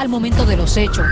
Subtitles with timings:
[0.00, 1.06] al momento de los hechos.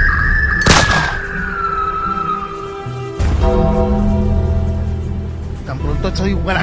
[5.67, 6.57] Tan pronto estos igual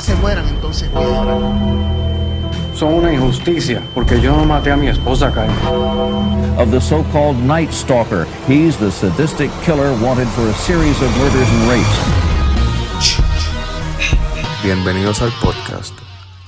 [0.00, 0.88] se mueran, entonces
[2.74, 5.50] Son una injusticia, porque yo no maté a mi esposa, Kyle.
[6.58, 11.48] Of the so-called Night Stalker, he's the sadistic killer wanted for a series of murders
[11.50, 11.98] and rapes.
[14.62, 15.92] Bienvenidos al podcast,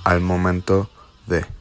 [0.05, 0.89] al momento
[1.27, 1.58] de...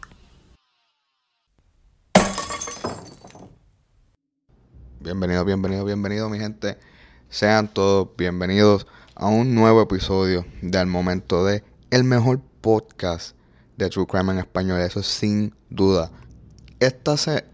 [5.07, 6.77] Bienvenido, bienvenido, bienvenido mi gente.
[7.29, 13.33] Sean todos bienvenidos a un nuevo episodio de Al Momento de el mejor podcast
[13.77, 14.81] de True Crime en español.
[14.81, 16.11] Eso sin duda.
[16.81, 17.45] Esta se,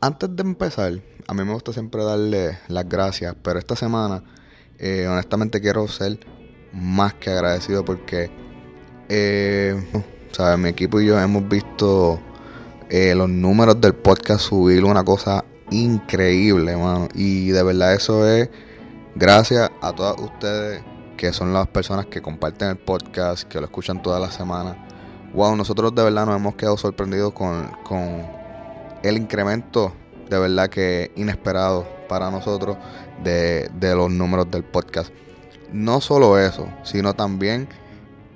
[0.00, 4.22] antes de empezar, a mí me gusta siempre darle las gracias, pero esta semana,
[4.78, 6.20] eh, honestamente, quiero ser
[6.72, 8.30] más que agradecido porque,
[9.08, 9.74] eh,
[10.30, 10.60] ¿sabes?
[10.60, 12.20] Mi equipo y yo hemos visto
[12.88, 17.08] eh, los números del podcast subir una cosa increíble, mano.
[17.14, 18.50] Y de verdad eso es
[19.14, 20.82] gracias a todas ustedes
[21.16, 24.76] que son las personas que comparten el podcast, que lo escuchan toda la semana.
[25.34, 28.26] Wow, nosotros de verdad nos hemos quedado sorprendidos con, con
[29.02, 29.92] el incremento
[30.28, 32.76] de verdad que inesperado para nosotros
[33.22, 35.12] de, de, los números del podcast.
[35.72, 37.68] No solo eso, sino también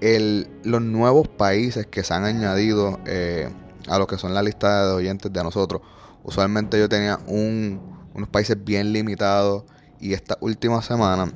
[0.00, 3.48] el, los nuevos países que se han añadido eh,
[3.88, 5.82] a lo que son la lista de oyentes de nosotros.
[6.24, 7.80] Usualmente yo tenía un,
[8.14, 9.64] unos países bien limitados
[10.00, 11.30] y esta última semana,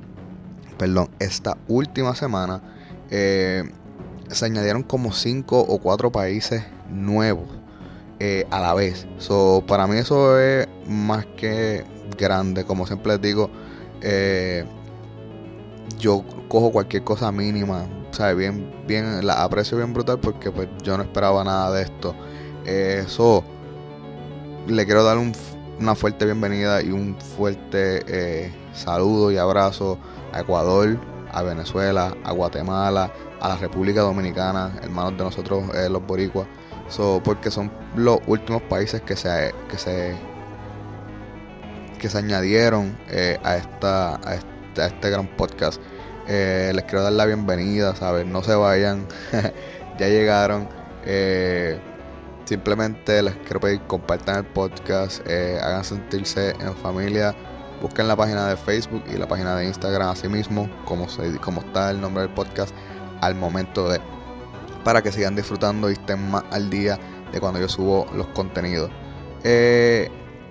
[0.79, 2.63] perdón, esta última semana
[3.11, 3.65] eh,
[4.31, 7.49] se añadieron como 5 o 4 países nuevos
[8.19, 9.07] eh, a la vez.
[9.19, 11.85] So, para mí eso es más que
[12.19, 13.51] grande, como siempre les digo.
[14.01, 14.65] Eh,
[15.99, 18.37] yo cojo cualquier cosa mínima, ¿sabes?
[18.37, 22.15] Bien, bien, la aprecio bien brutal porque pues yo no esperaba nada de esto.
[22.65, 23.45] Eso
[24.69, 29.99] le quiero dar una fuerte bienvenida y un fuerte eh, saludo y abrazo
[30.33, 30.99] a Ecuador,
[31.33, 36.47] a Venezuela, a Guatemala, a la República Dominicana, hermanos de nosotros eh, los boricuas,
[37.25, 40.15] porque son los últimos países que se que se
[41.99, 45.81] que se añadieron eh, a esta este, a este gran podcast.
[46.27, 48.27] les quiero dar la bienvenida, ¿sabes?
[48.27, 49.07] No se vayan,
[49.99, 50.69] ya llegaron.
[52.49, 57.37] Simplemente les quiero pedir compartan el podcast, eh, hagan sentirse en familia,
[57.83, 61.61] busquen la página de Facebook y la página de Instagram así mismo, como, se, como
[61.61, 62.75] está el nombre del podcast,
[63.21, 64.01] al momento de,
[64.83, 66.99] para que sigan disfrutando y estén más al día
[67.31, 68.91] de cuando yo subo los contenidos.
[69.45, 70.09] Eh,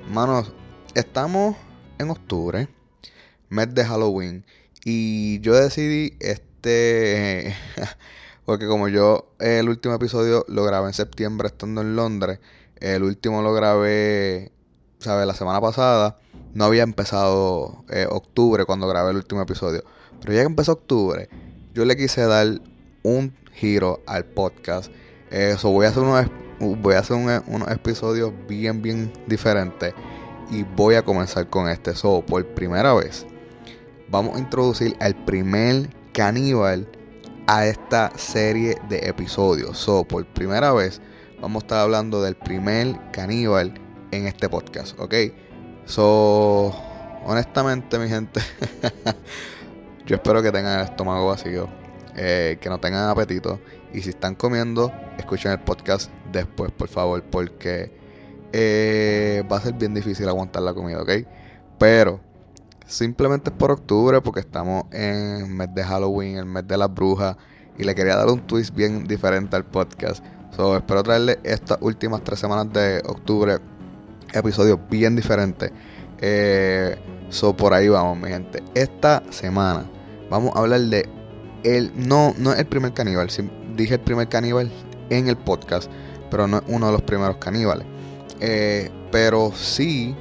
[0.07, 0.53] manos,
[0.93, 1.55] estamos
[1.97, 2.67] en octubre,
[3.49, 4.45] mes de Halloween,
[4.85, 7.55] y yo decidí este...
[8.47, 12.39] Porque como yo el último episodio lo grabé en septiembre estando en Londres,
[12.77, 14.53] el último lo grabé,
[14.99, 15.27] ¿sabes?
[15.27, 16.17] La semana pasada.
[16.53, 19.83] No había empezado eh, octubre cuando grabé el último episodio.
[20.21, 21.27] Pero ya que empezó octubre,
[21.73, 22.61] yo le quise dar
[23.03, 24.93] un giro al podcast.
[25.29, 26.27] Eso, voy a hacer unos,
[26.81, 29.93] voy a hacer unos episodios bien, bien diferentes.
[30.51, 31.93] Y voy a comenzar con este.
[31.95, 33.25] So, por primera vez,
[34.07, 36.87] vamos a introducir al primer caníbal
[37.47, 39.77] a esta serie de episodios.
[39.77, 41.01] So, por primera vez
[41.41, 43.73] vamos a estar hablando del primer caníbal
[44.11, 45.13] en este podcast, ¿ok?
[45.85, 46.75] So,
[47.25, 48.41] honestamente, mi gente,
[50.05, 51.69] yo espero que tengan el estómago vacío,
[52.15, 53.59] eh, que no tengan apetito.
[53.93, 57.91] Y si están comiendo, escuchen el podcast después, por favor, porque
[58.51, 61.11] eh, va a ser bien difícil aguantar la comida, ¿ok?
[61.79, 62.19] Pero
[62.87, 66.93] Simplemente es por octubre porque estamos en el mes de Halloween, el mes de las
[66.93, 67.35] brujas.
[67.77, 70.23] Y le quería dar un twist bien diferente al podcast.
[70.55, 73.57] So, espero traerle estas últimas tres semanas de octubre
[74.33, 75.69] episodios bien diferentes.
[76.19, 76.95] Eh,
[77.29, 78.63] so, por ahí vamos, mi gente.
[78.73, 79.85] Esta semana
[80.29, 81.09] vamos a hablar de
[81.63, 81.91] el.
[81.93, 83.27] No, no es el primer caníbal.
[83.75, 84.71] dije el primer caníbal
[85.09, 85.91] en el podcast.
[86.31, 87.85] Pero no es uno de los primeros caníbales.
[88.39, 90.15] Eh, pero sí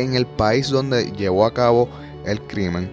[0.00, 1.88] en el país donde llevó a cabo
[2.24, 2.90] el crimen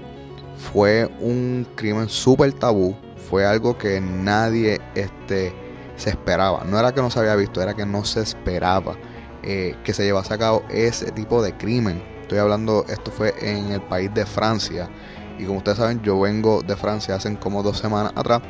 [0.58, 2.96] fue un crimen súper tabú,
[3.30, 5.54] fue algo que nadie este,
[5.98, 6.64] se esperaba.
[6.66, 8.96] No era que no se había visto, era que no se esperaba
[9.44, 12.02] eh, que se llevase a cabo ese tipo de crimen.
[12.22, 14.90] Estoy hablando, esto fue en el país de Francia.
[15.38, 18.42] Y como ustedes saben, yo vengo de Francia hace como dos semanas atrás.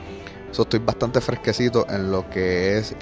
[0.51, 2.95] So, estoy bastante fresquecito en lo que es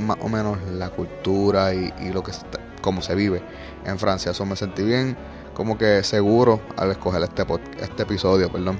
[0.00, 3.42] más o menos la cultura y, y lo que está, cómo se vive
[3.86, 4.32] en Francia.
[4.32, 5.16] Eso me sentí bien,
[5.54, 7.44] como que seguro al escoger este,
[7.80, 8.78] este episodio, perdón.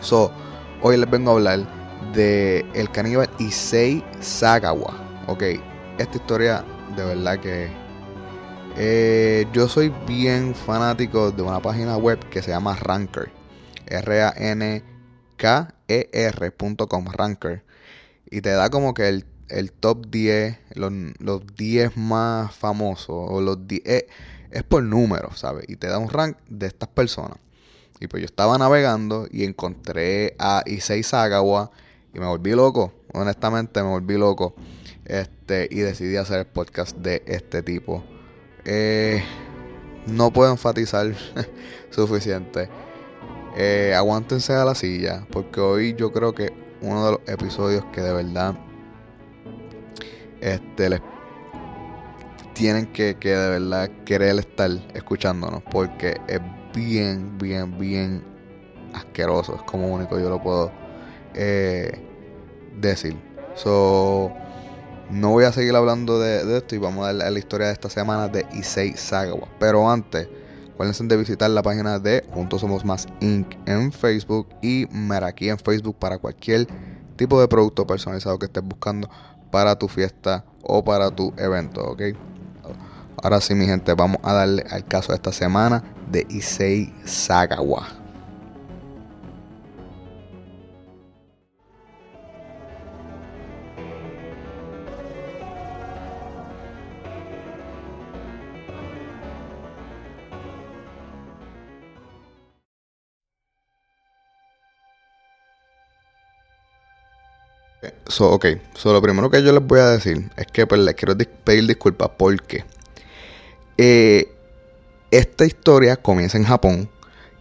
[0.00, 0.32] So,
[0.80, 1.60] hoy les vengo a hablar
[2.14, 4.94] de el caníbal Issei Sagawa.
[5.26, 5.42] Ok,
[5.98, 6.64] esta historia
[6.96, 7.70] de verdad que
[8.80, 13.28] Eh, yo soy bien fanático de una página web que se llama Ranker.
[13.86, 14.84] R-A-N-K-E-R.com.
[17.06, 17.64] Ranker.
[18.30, 23.08] Y te da como que el, el top 10, los, los 10 más famosos.
[23.28, 24.08] O los 10, eh,
[24.50, 25.64] es por número, ¿sabes?
[25.68, 27.38] Y te da un rank de estas personas.
[28.00, 31.70] Y pues yo estaba navegando y encontré a Issei Sagawa
[32.14, 32.92] y me volví loco.
[33.12, 34.54] Honestamente me volví loco.
[35.04, 38.04] Este, y decidí hacer el podcast de este tipo.
[38.64, 39.22] Eh,
[40.06, 41.12] no puedo enfatizar
[41.90, 42.68] suficiente.
[43.56, 45.26] Eh, aguántense a la silla.
[45.32, 48.56] Porque hoy yo creo que uno de los episodios que de verdad
[50.40, 51.00] este, les
[52.54, 55.62] tienen que, que de verdad querer estar escuchándonos.
[55.70, 56.40] Porque es
[56.74, 58.24] bien, bien, bien
[58.94, 59.56] asqueroso.
[59.56, 60.72] Es como único yo lo puedo
[61.34, 62.00] eh,
[62.80, 63.16] decir.
[63.54, 64.32] So,
[65.10, 67.90] no voy a seguir hablando de, esto y vamos a dar la historia de esta
[67.90, 69.48] semana de Issei Sagawa.
[69.58, 70.28] Pero antes,
[70.72, 73.54] acuérdense de visitar la página de Juntos Somos Más Inc.
[73.66, 76.66] en Facebook y Meraki en Facebook para cualquier
[77.16, 79.08] tipo de producto personalizado que estés buscando
[79.50, 82.02] para tu fiesta o para tu evento, ¿ok?
[83.22, 87.88] Ahora sí, mi gente, vamos a darle al caso de esta semana de Issei Sagawa.
[108.08, 110.94] So, ok, so, lo primero que yo les voy a decir es que pues, les
[110.94, 111.14] quiero
[111.44, 112.64] pedir disculpas porque
[113.76, 114.32] eh,
[115.10, 116.88] esta historia comienza en Japón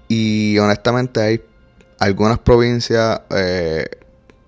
[0.10, 1.42] y honestamente hay
[2.00, 3.86] algunas provincias eh,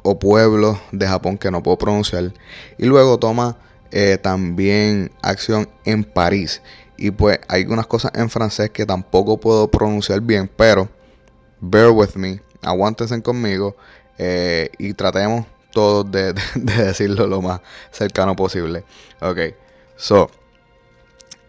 [0.03, 2.33] o pueblos de Japón que no puedo pronunciar
[2.77, 3.55] y luego toma
[3.91, 6.61] eh, también acción en París.
[6.97, 10.89] Y pues hay algunas cosas en francés que tampoco puedo pronunciar bien pero
[11.61, 13.77] bear with me aguántense conmigo
[14.77, 17.61] y tratemos todos de, decirlo lo más
[17.91, 18.83] cercano posible.
[19.21, 19.39] Ok,
[19.95, 20.29] so,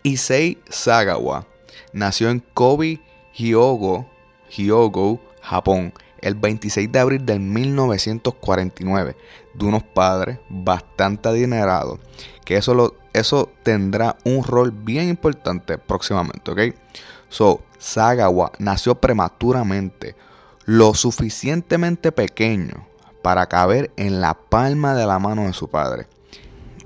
[0.02, 1.46] Issei Sagawa
[1.92, 3.00] nació en Kobe,
[3.34, 4.06] Hyogo,
[4.50, 9.16] Hyogo, Japón, el 26 de abril de 1949,
[9.54, 11.98] de unos padres bastante adinerados,
[12.44, 16.60] que eso, lo, eso tendrá un rol bien importante próximamente, ¿ok?
[17.28, 20.14] So, Sagawa nació prematuramente,
[20.66, 22.89] lo suficientemente pequeño
[23.22, 26.06] para caber en la palma de la mano de su padre.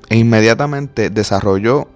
[0.09, 1.89] E inmediatamente desarrolló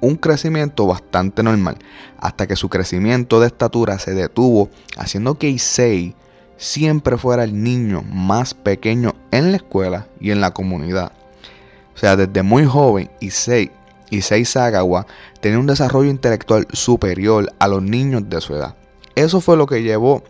[0.00, 1.78] un crecimiento bastante normal,
[2.18, 6.16] hasta que su crecimiento de estatura se detuvo, haciendo que Issei
[6.56, 11.12] siempre fuera el niño más pequeño en la escuela y en la comunidad.
[11.94, 13.70] O sea, desde muy joven, Issei,
[14.10, 15.06] Issei Sagawa
[15.40, 18.74] tenía un desarrollo intelectual superior a los niños de su edad.
[19.14, 20.24] Eso fue lo que llevó,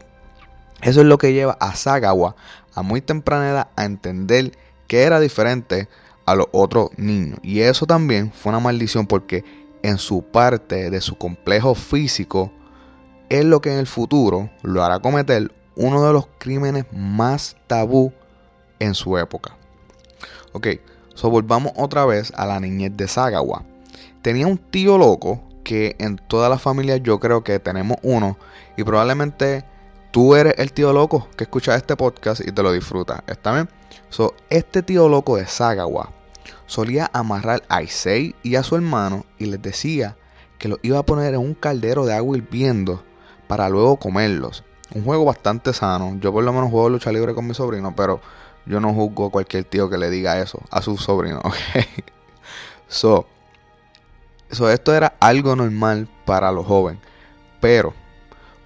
[0.82, 2.36] eso es lo que lleva a Sagawa
[2.74, 4.52] a muy temprana edad a entender
[4.86, 5.88] que era diferente
[6.26, 7.38] a los otros niños.
[7.42, 9.44] Y eso también fue una maldición porque
[9.82, 12.52] en su parte de su complejo físico
[13.28, 18.12] es lo que en el futuro lo hará cometer uno de los crímenes más tabú
[18.78, 19.56] en su época.
[20.52, 20.68] Ok,
[21.14, 23.64] so volvamos otra vez a la niñez de Sagawa.
[24.20, 28.36] Tenía un tío loco que en toda la familia yo creo que tenemos uno
[28.76, 29.64] y probablemente
[30.12, 33.24] tú eres el tío loco que escucha este podcast y te lo disfruta.
[33.26, 33.68] ¿Está bien?
[34.10, 36.10] So, este tío loco de Sagawa
[36.66, 40.16] solía amarrar a Issei y a su hermano y les decía
[40.58, 43.02] que los iba a poner en un caldero de agua hirviendo
[43.48, 44.64] para luego comerlos.
[44.94, 46.16] Un juego bastante sano.
[46.20, 48.20] Yo por lo menos juego lucha libre con mi sobrino, pero
[48.66, 51.54] yo no juzgo a cualquier tío que le diga eso a su sobrino, ¿ok?
[52.86, 53.26] So,
[54.50, 57.00] so esto era algo normal para los jóvenes,
[57.60, 57.94] pero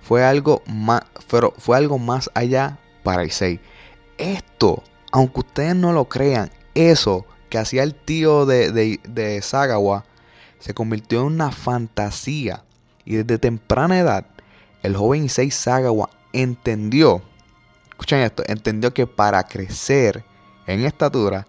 [0.07, 3.59] fue algo más, pero fue algo más allá para Issei.
[4.19, 8.71] Esto, aunque ustedes no lo crean, eso que hacía el tío de,
[9.03, 10.05] de, Sagawa
[10.61, 12.63] se convirtió en una fantasía.
[13.05, 14.27] Y desde temprana edad,
[14.85, 17.21] el joven Issei Sagawa entendió,
[17.91, 20.25] escuchen esto, entendió que para crecer
[20.69, 21.49] en estatura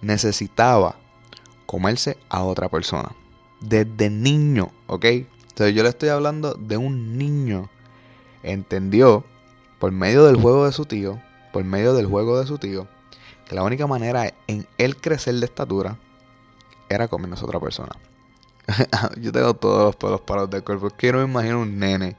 [0.00, 0.96] necesitaba
[1.66, 3.14] comerse a otra persona.
[3.60, 5.04] Desde niño, ¿ok?
[5.04, 7.70] Entonces yo le estoy hablando de un niño
[8.52, 9.24] entendió
[9.78, 11.20] por medio del juego de su tío,
[11.52, 12.86] por medio del juego de su tío,
[13.46, 15.96] que la única manera en él crecer de estatura
[16.88, 17.92] era comernos a otra persona.
[19.20, 20.90] Yo tengo todos los pelos parados del cuerpo.
[20.90, 22.16] Quiero imaginar un nene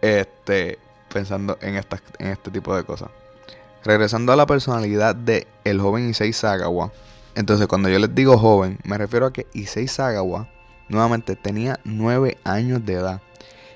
[0.00, 0.78] este,
[1.12, 3.10] pensando en, en este tipo de cosas.
[3.84, 6.92] Regresando a la personalidad de el joven Issei Sagawa.
[7.34, 10.48] Entonces, cuando yo les digo joven, me refiero a que Issei Sagawa
[10.88, 13.22] nuevamente tenía 9 años de edad.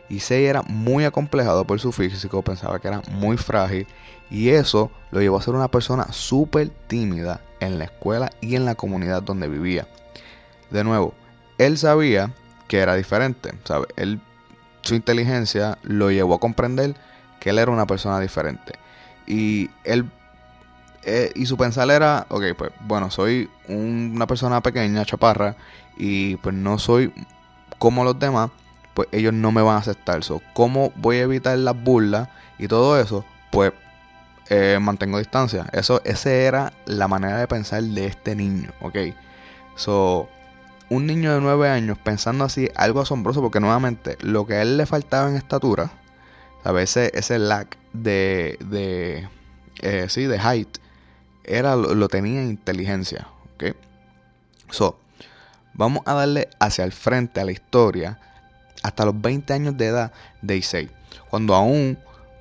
[0.09, 3.87] Issei era muy acomplejado por su físico, pensaba que era muy frágil
[4.31, 8.65] y eso lo llevó a ser una persona súper tímida en la escuela y en
[8.65, 9.87] la comunidad donde vivía.
[10.71, 11.15] De nuevo,
[11.59, 12.33] él sabía
[12.69, 13.87] que era diferente, ¿sabe?
[13.97, 14.21] Él,
[14.83, 16.95] su inteligencia lo llevó a comprender
[17.41, 18.75] que él era una persona diferente.
[19.27, 20.11] Y él
[21.09, 25.55] eh, y su pensar era, ok, pues bueno, soy una persona pequeña, chaparra,
[25.97, 27.13] y pues no soy
[27.79, 28.51] como los demás,
[28.97, 30.25] pues ellos no me van a aceptar.
[30.25, 33.27] So, ¿Cómo voy a evitar las burlas y todo eso?
[33.53, 33.75] Pues
[34.49, 35.67] eh, mantengo distancia.
[35.73, 38.97] Eso, esa era la manera de pensar de este niño, ¿ok?
[39.75, 40.31] So,
[40.89, 44.79] un niño de 9 años pensando así, algo asombroso, porque nuevamente lo que a él
[44.79, 45.91] le faltaba en estatura,
[46.65, 46.97] ¿sabes?
[46.97, 49.29] Ese, ese lack de, de
[49.83, 50.79] eh, sí, de height,
[51.45, 53.77] era, lo, tenía en inteligencia, ¿ok?
[54.71, 54.99] So,
[55.75, 58.19] vamos a darle hacia el frente a la historia
[58.83, 60.91] hasta los 20 años de edad de Issei,
[61.31, 61.99] cuando aún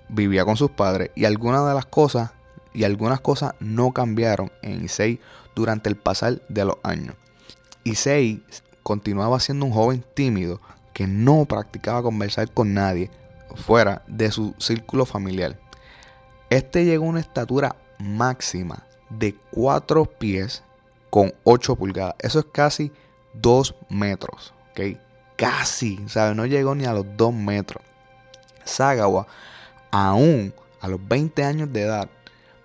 [0.10, 2.32] vivía con sus padres y algunas de las cosas
[2.74, 5.20] y algunas cosas no cambiaron en Issei
[5.56, 7.16] durante el pasar de los años.
[7.84, 8.44] Issei
[8.84, 10.60] continuaba siendo un joven tímido
[10.94, 13.10] que no practicaba conversar con nadie
[13.56, 15.60] fuera de su círculo familiar.
[16.50, 20.64] Este llegó a una estatura máxima de 4 pies
[21.10, 22.16] con 8 pulgadas.
[22.20, 22.92] Eso es casi
[23.34, 24.54] 2 metros.
[25.36, 26.36] Casi, ¿sabes?
[26.36, 27.84] No llegó ni a los 2 metros.
[28.64, 29.28] Sagawa,
[29.92, 32.10] aún a los 20 años de edad,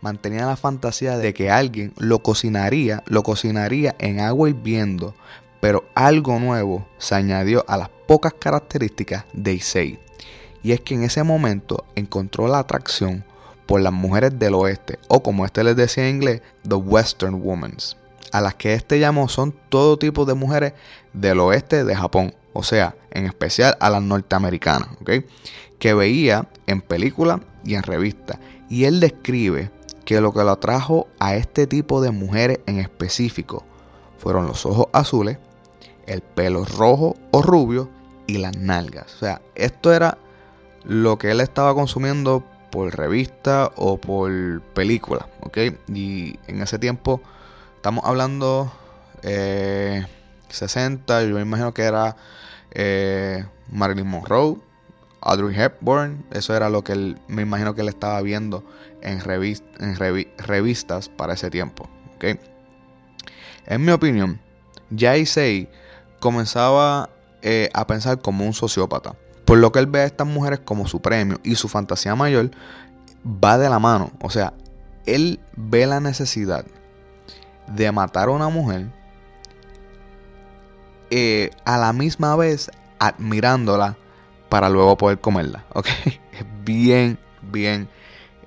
[0.00, 5.14] mantenía la fantasía de que alguien lo cocinaría, lo cocinaría en agua hirviendo,
[5.60, 9.98] pero algo nuevo se añadió a las pocas características de Issei.
[10.62, 13.24] Y es que en ese momento encontró la atracción
[13.66, 17.76] por las mujeres del oeste, o como este les decía en inglés, the Western Women,
[18.32, 20.72] a las que este llamó son todo tipo de mujeres
[21.12, 24.88] del oeste de Japón, o sea, en especial a las norteamericanas,
[25.78, 28.38] que veía en películas y en revistas.
[28.68, 29.70] Y él describe
[30.04, 33.64] que lo que lo atrajo a este tipo de mujeres en específico
[34.18, 35.38] fueron los ojos azules,
[36.06, 37.88] el pelo rojo o rubio
[38.26, 39.14] y las nalgas.
[39.14, 40.18] O sea, esto era
[40.84, 45.58] lo que él estaba consumiendo por revista o por película, ¿ok?
[45.88, 47.20] Y en ese tiempo
[47.76, 48.72] estamos hablando
[50.50, 52.16] 60, eh, yo me imagino que era
[52.72, 54.58] eh, Marilyn Monroe,
[55.20, 58.64] Audrey Hepburn, eso era lo que él, me imagino que él estaba viendo
[59.02, 62.24] en, revistas para ese tiempo, ¿ok?
[63.66, 64.40] En mi opinión,
[64.96, 65.68] Jay Say
[66.20, 67.10] comenzaba
[67.42, 69.14] eh, a pensar como un sociópata.
[69.44, 72.50] Por lo que él ve a estas mujeres como su premio y su fantasía mayor
[73.26, 74.12] va de la mano.
[74.22, 74.54] O sea,
[75.06, 76.64] él ve la necesidad
[77.66, 78.88] de matar a una mujer
[81.10, 83.96] eh, a la misma vez admirándola
[84.48, 85.64] para luego poder comerla.
[85.74, 85.86] ¿ok?
[86.06, 87.88] Es bien, bien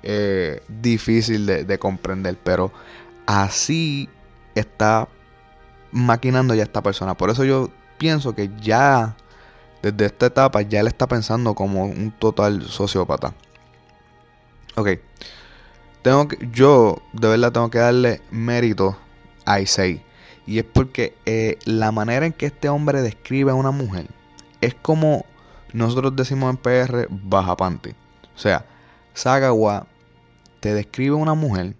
[0.02, 2.72] eh, difícil de, comprender, pero
[3.26, 4.08] así
[4.54, 5.08] está
[5.92, 7.14] maquinando ya esta persona.
[7.16, 9.16] Por eso yo pienso que ya
[9.82, 13.34] desde esta etapa ya él está pensando como un total sociópata.
[14.76, 14.88] Ok.
[16.02, 18.98] Tengo que, yo de verdad tengo que darle mérito
[19.46, 20.02] a Issei.
[20.46, 24.08] Y es porque eh, la manera en que este hombre describe a una mujer
[24.60, 25.24] es como
[25.72, 27.90] nosotros decimos en PR baja panty.
[27.90, 28.66] O sea,
[29.14, 29.86] Sagawa
[30.60, 31.74] te describe a una mujer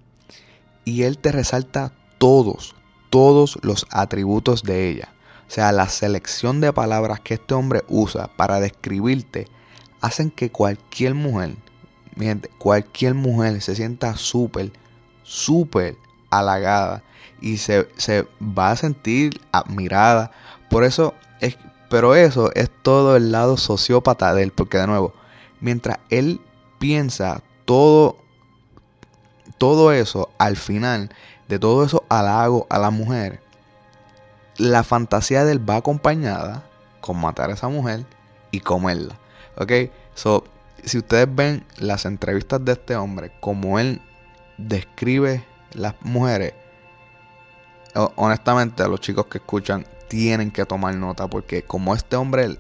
[0.85, 2.75] y él te resalta todos,
[3.11, 5.09] todos los atributos de ella.
[5.49, 9.47] O sea, la selección de palabras que este hombre usa para describirte
[10.01, 11.57] hacen que cualquier mujer,
[12.19, 14.73] gente, cualquier mujer se sienta súper,
[15.23, 15.97] súper
[16.31, 17.03] halagada
[17.45, 20.31] y se, se, va a sentir admirada.
[20.71, 21.59] Por eso es,
[21.91, 25.13] pero eso es todo el lado sociópata de él, porque de nuevo,
[25.61, 26.41] mientras él
[26.79, 28.17] piensa todo,
[29.59, 31.11] todo eso al final
[31.47, 33.43] de todo eso halago a la mujer,
[34.57, 36.65] la fantasía de él va acompañada
[37.03, 38.07] con matar a esa mujer
[38.53, 39.19] y comerla.
[39.59, 39.73] ¿Ok?
[40.15, 40.45] So,
[40.83, 44.01] si ustedes ven las entrevistas de este hombre, como él
[44.57, 46.55] describe las mujeres,
[48.17, 52.59] honestamente los chicos que escuchan tienen que tomar nota porque como este hombre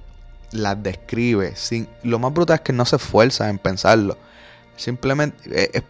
[0.52, 4.16] las describe, sin, lo más brutal es que no se esfuerza en pensarlo.
[4.76, 5.36] Simplemente
[5.76, 5.82] es,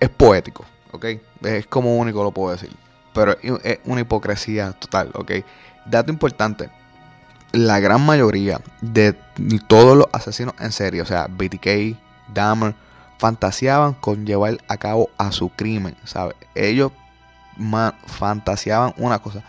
[0.00, 1.04] es poético, ¿ok?
[1.42, 2.70] Es como único lo puedo decir
[3.14, 5.32] pero es una hipocresía total, ¿ok?
[5.86, 6.68] Dato importante,
[7.52, 9.14] la gran mayoría de
[9.68, 11.96] todos los asesinos en serie, o sea, BTK,
[12.34, 12.74] Dahmer,
[13.18, 16.34] fantaseaban con llevar a cabo a su crimen, ¿sabes?
[16.54, 16.90] Ellos
[18.06, 19.42] fantaseaban una cosa.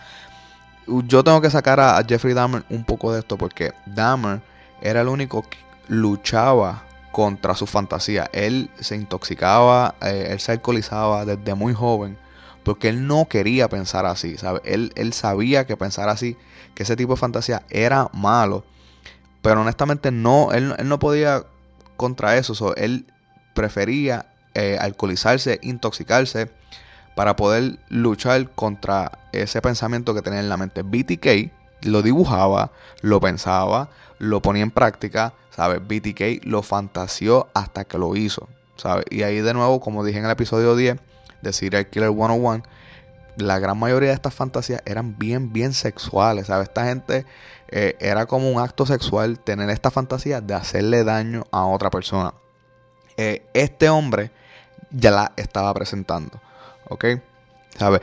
[0.88, 4.42] yo tengo que sacar a, Jeffrey Dahmer un poco de esto porque Dahmer
[4.82, 5.58] era el único que
[5.88, 8.30] luchaba contra su fantasía.
[8.34, 12.18] Él se intoxicaba, eh, él se alcoholizaba desde muy joven
[12.66, 14.36] porque él no quería pensar así.
[14.66, 16.36] Él, él sabía que pensar así,
[16.74, 18.66] que ese tipo de fantasía era malo,
[19.42, 21.44] pero honestamente no, él, no podía
[21.96, 23.06] contra eso, él
[23.54, 26.50] prefería eh, alcoholizarse, intoxicarse
[27.16, 30.84] para poder luchar contra ese pensamiento que tenía en la mente.
[30.84, 31.52] BTK
[31.84, 35.82] lo dibujaba, lo pensaba, lo ponía en práctica, ¿sabes?
[35.82, 39.06] BTK lo fantaseó hasta que lo hizo, ¿sabes?
[39.10, 40.98] Y ahí de nuevo, como dije en el episodio 10
[41.42, 42.64] de Serial Killer 101,
[43.38, 46.70] la gran mayoría de estas fantasías eran bien, bien sexuales, ¿sabes?
[46.70, 47.26] Esta gente
[47.70, 52.34] eh, era como un acto sexual tener esta fantasía de hacerle daño a otra persona.
[53.18, 54.32] Eh, este hombre
[54.92, 56.40] ya la estaba presentando.
[56.90, 57.06] ¿Ok?
[57.78, 58.02] ¿Sabes?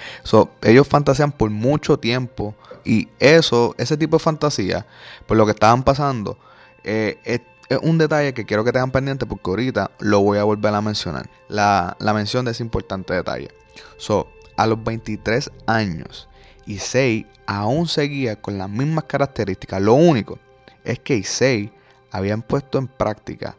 [0.62, 2.55] ellos fantasean por mucho tiempo.
[2.85, 4.87] Y eso, ese tipo de fantasía,
[5.27, 6.37] por lo que estaban pasando,
[6.85, 7.41] eh, es,
[7.81, 11.31] un detalle que quiero que tengan pendiente porque ahorita lo voy a volver a mencionar.
[11.49, 13.49] La, mención de ese importante detalle.
[13.97, 16.29] So, a los 23 años,
[16.67, 19.81] Issei aún seguía con las mismas características.
[19.81, 20.39] Lo único
[20.85, 21.73] es que Issei
[22.11, 23.57] habían puesto en práctica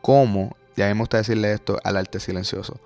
[0.00, 2.80] cómo, ya me gusta decirle esto al arte silencioso,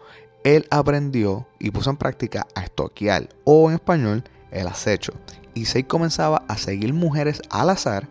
[0.45, 5.13] él aprendió y puso en práctica a estoquear o en español el acecho.
[5.55, 8.07] Y se comenzaba a seguir mujeres al azar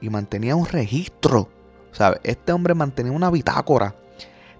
[0.00, 1.48] y mantenía un registro.
[2.22, 3.96] Este hombre mantenía una bitácora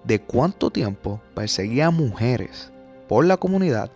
[0.03, 2.71] de cuánto tiempo perseguía a mujeres
[3.07, 3.91] por la comunidad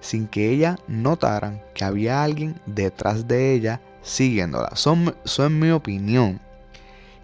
[0.00, 4.70] sin que ellas notaran que había alguien detrás de ella siguiéndola.
[4.76, 6.40] Son, son mi opinión.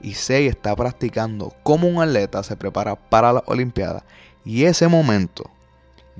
[0.02, 4.04] Y Sei está practicando como un atleta se prepara para la Olimpiada
[4.44, 5.50] y ese momento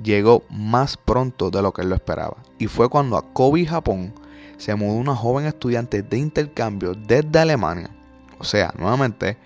[0.02, 2.37] llegó más pronto de lo que él lo esperaba.
[2.59, 4.14] Y fue cuando a Kobe, Japón,
[4.57, 7.91] se mudó una joven estudiante de intercambio desde Alemania.
[8.39, 9.37] O sea, nuevamente,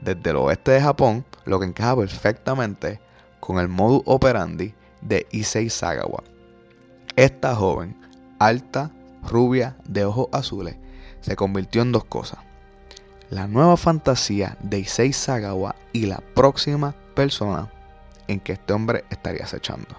[0.00, 3.00] desde el oeste de Japón, lo que encaja perfectamente
[3.40, 6.22] con el modus operandi de Issei Sagawa.
[7.16, 7.96] Esta joven,
[8.38, 8.90] alta,
[9.22, 10.76] rubia, de ojos azules,
[11.20, 12.40] se convirtió en dos cosas.
[13.30, 17.70] La nueva fantasía de Issei Sagawa y la próxima persona
[18.28, 19.96] en que este hombre estaría acechando.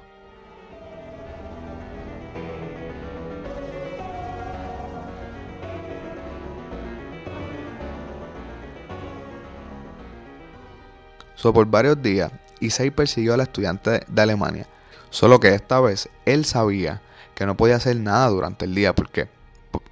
[11.36, 14.66] So, por varios días, Isai persiguió al estudiante de Alemania,
[15.12, 17.02] solo que esta vez él sabía
[17.36, 19.28] que no podía hacer nada durante el día, porque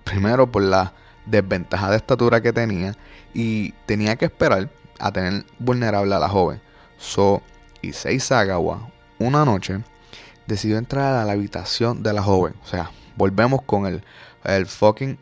[0.04, 0.94] primero por la
[1.26, 2.96] desventaja de estatura que tenía
[3.34, 4.70] y tenía que esperar
[5.00, 6.62] a tener vulnerable a la joven.
[6.98, 7.44] So,
[7.84, 9.84] Issei Sagawa, una noche,
[10.48, 12.56] decidió entrar a la habitación de la joven.
[12.64, 14.04] O sea, volvemos con el,
[14.44, 15.18] el fucking.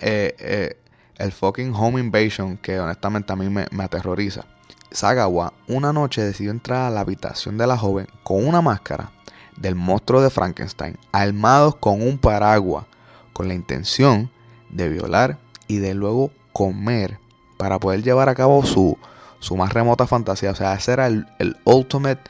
[0.00, 0.76] Eh, eh,
[1.16, 4.44] el fucking home invasion que honestamente a mí me, me aterroriza.
[4.90, 9.12] Sagawa una noche decidió entrar a la habitación de la joven con una máscara
[9.56, 12.86] del monstruo de Frankenstein, armados con un paraguas,
[13.32, 14.30] con la intención
[14.70, 17.18] de violar y de luego comer
[17.56, 18.98] para poder llevar a cabo su,
[19.44, 20.50] su más remota fantasía.
[20.50, 21.26] O sea, ese era el,
[21.64, 22.22] ultimate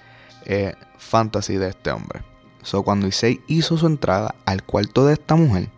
[0.45, 2.23] eh, fantasy de este hombre.
[2.63, 5.71] So, cuando Issei hizo su entrada al cuarto de esta mujer,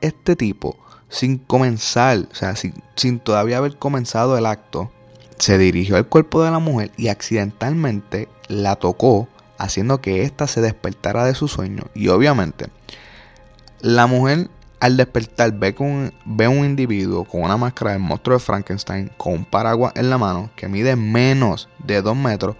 [0.00, 4.90] este tipo, sin comenzar, o sea, sin, sin todavía haber comenzado el acto,
[5.38, 10.60] se dirigió al cuerpo de la mujer y accidentalmente la tocó, haciendo que ésta se
[10.60, 11.84] despertara de su sueño.
[11.94, 12.68] Y obviamente,
[13.80, 14.48] la mujer
[14.80, 19.34] al despertar ve, con, ve un individuo con una máscara del monstruo de Frankenstein con
[19.34, 22.56] un paraguas en la mano que mide menos de 2 metros.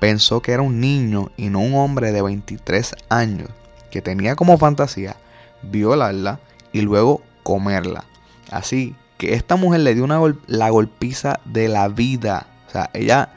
[0.00, 3.48] Pensó que era un niño y no un hombre de 23 años
[3.90, 5.16] que tenía como fantasía
[5.62, 6.40] violarla
[6.72, 8.04] y luego comerla.
[8.50, 10.06] Así que esta mujer le dio
[10.46, 12.46] la golpiza de la vida.
[12.68, 13.30] O sea, ella,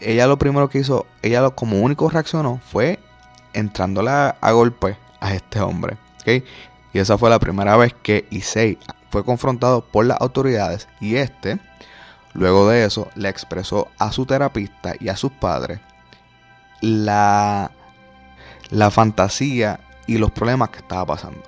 [0.00, 2.98] ella lo primero que hizo, ella lo, como único reaccionó fue
[3.52, 5.96] entrándole a, a golpe a este hombre.
[6.20, 6.44] ¿okay?
[6.92, 8.78] Y esa fue la primera vez que Issei
[9.10, 11.58] fue confrontado por las autoridades y este,
[12.34, 15.80] luego de eso, le expresó a su terapista y a sus padres
[16.80, 17.70] la,
[18.70, 21.42] la fantasía y los problemas que estaba pasando.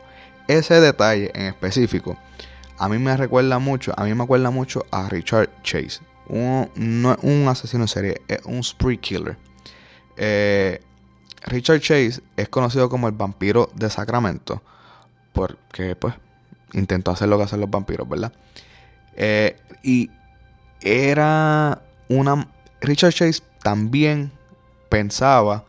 [0.49, 2.17] Ese detalle en específico
[2.83, 6.01] a mí me recuerda mucho, a mí me acuerda mucho a Richard Chase.
[6.27, 9.37] Un, no un asesino en serie, es un spree killer.
[10.17, 10.81] Eh,
[11.45, 14.63] Richard Chase es conocido como el vampiro de Sacramento
[15.33, 16.15] porque pues
[16.73, 18.33] intentó hacer lo que hacen los vampiros, ¿verdad?
[19.15, 20.11] Eh, y
[20.81, 22.49] era una...
[22.81, 24.33] Richard Chase también
[24.89, 25.65] pensaba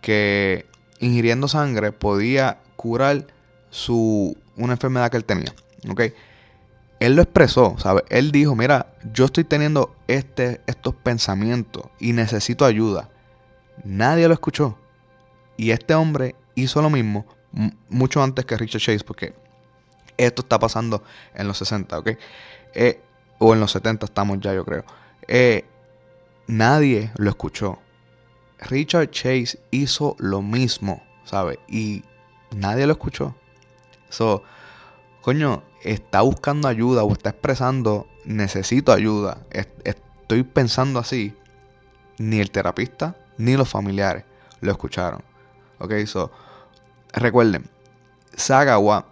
[0.00, 0.66] que
[1.00, 3.26] ingiriendo sangre podía curar
[3.70, 5.52] su, una enfermedad que él tenía.
[5.88, 6.02] ¿Ok?
[7.00, 8.04] Él lo expresó, ¿sabe?
[8.08, 13.10] Él dijo, mira, yo estoy teniendo este, estos pensamientos y necesito ayuda.
[13.82, 14.78] Nadie lo escuchó.
[15.56, 17.26] Y este hombre hizo lo mismo
[17.88, 19.34] mucho antes que Richard Chase, porque
[20.16, 21.02] esto está pasando
[21.34, 22.10] en los 60, ¿ok?
[22.74, 23.00] Eh,
[23.38, 24.84] o en los 70 estamos ya, yo creo.
[25.28, 25.64] Eh,
[26.46, 27.78] nadie lo escuchó.
[28.58, 31.58] Richard Chase hizo lo mismo, ¿sabe?
[31.68, 32.02] Y
[32.56, 33.34] nadie lo escuchó.
[34.08, 34.42] So,
[35.20, 39.38] coño, está buscando ayuda o está expresando, necesito ayuda.
[39.50, 41.34] Estoy pensando así.
[42.16, 44.24] Ni el terapista ni los familiares
[44.60, 45.22] lo escucharon.
[45.78, 46.30] Ok, so,
[47.14, 47.68] recuerden,
[48.36, 49.06] Sagawa,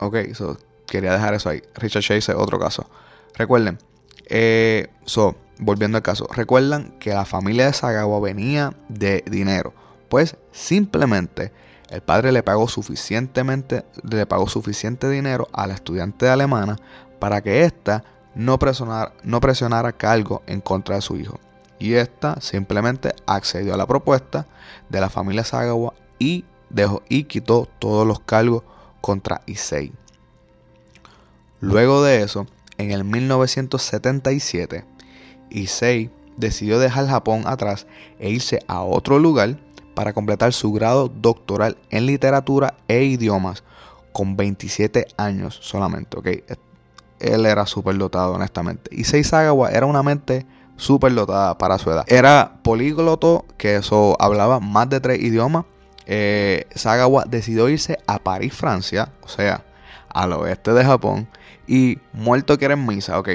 [0.00, 1.62] ok, so, quería dejar eso ahí.
[1.74, 2.88] Richard Chase es otro caso.
[3.34, 3.78] Recuerden,
[4.28, 9.72] eh, so, volviendo al caso, recuerdan que la familia de Sagawa venía de dinero.
[10.08, 11.52] Pues simplemente
[11.90, 16.76] el padre le pagó suficientemente, le pagó suficiente dinero a la estudiante alemana
[17.18, 21.38] para que ésta no presionara, no presionara cargo en contra de su hijo.
[21.78, 24.46] Y ésta simplemente accedió a la propuesta
[24.88, 28.62] de la familia Sagawa y dejó y quitó todos los cargos
[29.00, 29.92] contra Issei.
[31.60, 32.46] Luego de eso,
[32.78, 34.84] en el 1977,
[35.50, 37.86] Issei decidió dejar Japón atrás
[38.18, 39.58] e irse a otro lugar
[39.94, 43.64] para completar su grado doctoral en literatura e idiomas
[44.12, 46.18] con 27 años solamente.
[46.18, 46.44] ¿okay?
[47.18, 48.94] Él era súper dotado, honestamente.
[48.94, 52.04] Issei Sagawa era una mente súper dotada para su edad.
[52.08, 55.64] Era polígloto, que eso hablaba más de tres idiomas.
[56.06, 59.64] Eh, Sagawa decidió irse a París, Francia, o sea,
[60.08, 61.28] al oeste de Japón,
[61.66, 63.30] y muerto que era en misa, ok.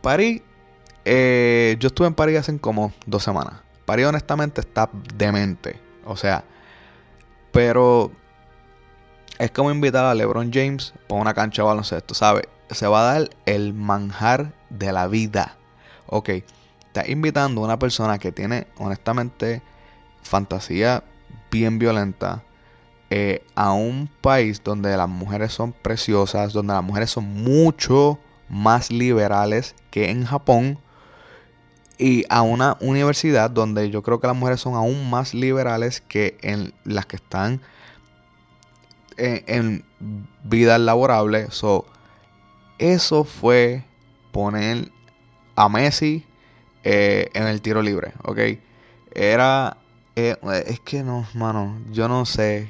[0.00, 0.42] París,
[1.04, 3.54] eh, yo estuve en París hace como dos semanas.
[3.84, 6.44] París honestamente está demente, o sea,
[7.52, 8.10] pero
[9.38, 12.44] es como invitar a LeBron James por una cancha de baloncesto, ¿sabes?
[12.70, 15.56] Se va a dar el manjar de la vida.
[16.06, 16.30] Ok,
[16.86, 19.62] está invitando a una persona que tiene honestamente
[20.22, 21.02] fantasía
[21.50, 22.42] bien violenta,
[23.10, 28.90] eh, a un país donde las mujeres son preciosas, donde las mujeres son mucho más
[28.90, 30.78] liberales que en Japón,
[31.98, 36.38] y a una universidad donde yo creo que las mujeres son aún más liberales que
[36.40, 37.60] en las que están
[39.20, 39.84] en,
[40.44, 41.48] vida laborable.
[42.78, 43.84] eso fue
[44.32, 44.90] poner
[45.56, 46.24] a Messi
[46.84, 48.38] eh, en el tiro libre, ¿ok?
[49.14, 49.76] Era...
[50.28, 52.68] Eh, es que no, mano, yo no sé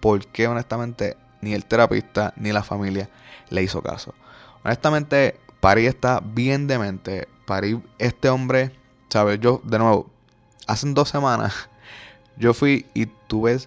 [0.00, 3.10] porque honestamente ni el terapista ni la familia
[3.50, 4.14] le hizo caso.
[4.64, 7.28] Honestamente, París está bien demente.
[7.44, 8.72] París, este hombre,
[9.10, 9.40] ¿sabes?
[9.40, 10.06] Yo, de nuevo,
[10.66, 11.68] hace dos semanas
[12.38, 13.58] yo fui y tuve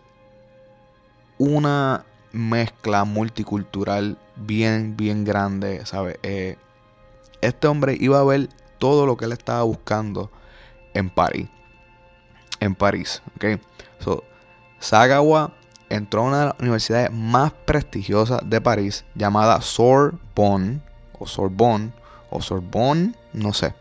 [1.37, 6.17] una mezcla multicultural bien, bien grande, ¿sabes?
[6.23, 6.57] Eh,
[7.41, 8.49] este hombre iba a ver
[8.79, 10.31] todo lo que él estaba buscando
[10.95, 11.47] en París.
[12.63, 13.59] En París, ¿ok?
[13.99, 14.23] So,
[14.79, 15.51] Sagawa
[15.89, 20.79] entró a una de las universidades más prestigiosas de París llamada Sorbonne
[21.19, 21.91] o Sorbonne
[22.29, 23.75] o Sorbonne, no sé,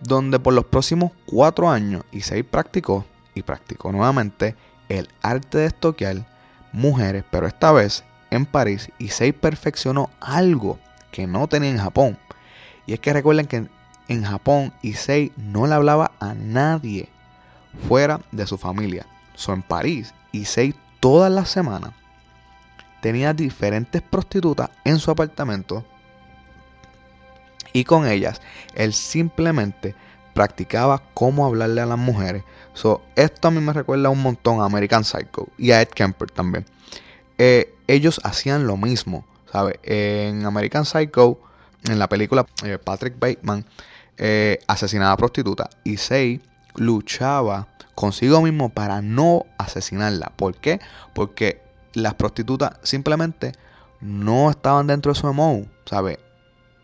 [0.00, 4.54] donde por los próximos cuatro años seis practicó y practicó nuevamente
[4.88, 6.24] el arte de estoquear
[6.72, 10.78] mujeres, pero esta vez en París y seis perfeccionó algo
[11.10, 12.16] que no tenía en Japón.
[12.86, 13.66] Y es que recuerden que
[14.06, 17.08] en Japón Issei no le hablaba a nadie
[17.88, 19.06] fuera de su familia.
[19.34, 21.92] So, en París, Issei todas las semanas
[23.00, 25.84] tenía diferentes prostitutas en su apartamento
[27.72, 28.40] y con ellas
[28.74, 29.94] él simplemente
[30.34, 32.42] practicaba cómo hablarle a las mujeres.
[32.74, 36.30] So, esto a mí me recuerda un montón a American Psycho y a Ed Kemper
[36.30, 36.66] también.
[37.38, 39.78] Eh, ellos hacían lo mismo, ¿sabes?
[39.82, 41.38] En American Psycho,
[41.84, 43.64] en la película eh, Patrick Bateman,
[44.18, 46.40] eh, asesinaba a prostituta y Say
[46.76, 50.32] luchaba consigo mismo para no asesinarla.
[50.36, 50.80] ¿Por qué?
[51.14, 51.62] Porque
[51.94, 53.52] las prostitutas simplemente
[54.00, 56.18] no estaban dentro de su emo, ¿sabes?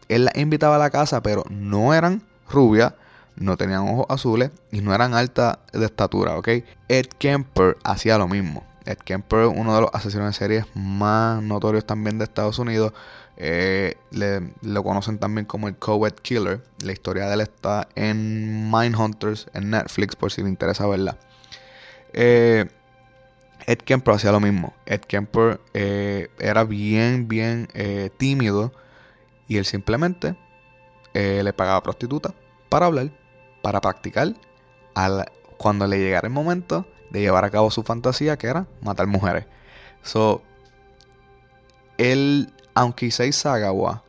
[0.08, 2.94] Él las invitaba a la casa, pero no eran rubias,
[3.36, 6.48] no tenían ojos azules y no eran altas de estatura, ¿ok?
[6.88, 8.64] Ed Kemper hacía lo mismo.
[8.84, 12.92] Ed Kemper, uno de los asesinos de series más notorios también de Estados Unidos,
[13.44, 13.96] eh,
[14.62, 16.62] lo conocen también como el Coed Killer.
[16.84, 21.18] La historia de él está en Mindhunters en Netflix por si le interesa verla.
[22.12, 22.66] Eh,
[23.66, 24.72] Ed Kemper hacía lo mismo.
[24.86, 27.68] Ed Kemper eh, era bien, bien
[28.16, 28.72] tímido
[29.48, 30.36] y él simplemente
[31.12, 32.32] le pagaba a prostituta
[32.68, 33.10] para hablar,
[33.60, 34.34] para practicar,
[35.56, 39.46] cuando le llegara el momento de llevar a cabo su fantasía que era matar mujeres.
[40.02, 40.42] So,
[41.98, 44.02] Él, aunque Issei Sagawa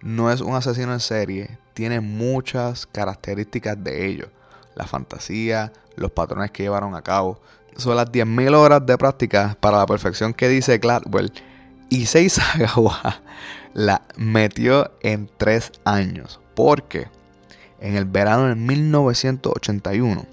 [0.00, 4.28] no es un asesino en serie, tiene muchas características de ello.
[4.74, 7.40] La fantasía, los patrones que llevaron a cabo.
[7.76, 11.32] Son las 10.000 horas de práctica para la perfección que dice Gladwell.
[11.90, 13.22] Issei Sagawa
[13.74, 16.40] la metió en 3 años.
[16.54, 17.08] Porque
[17.80, 20.26] en el verano de 1981,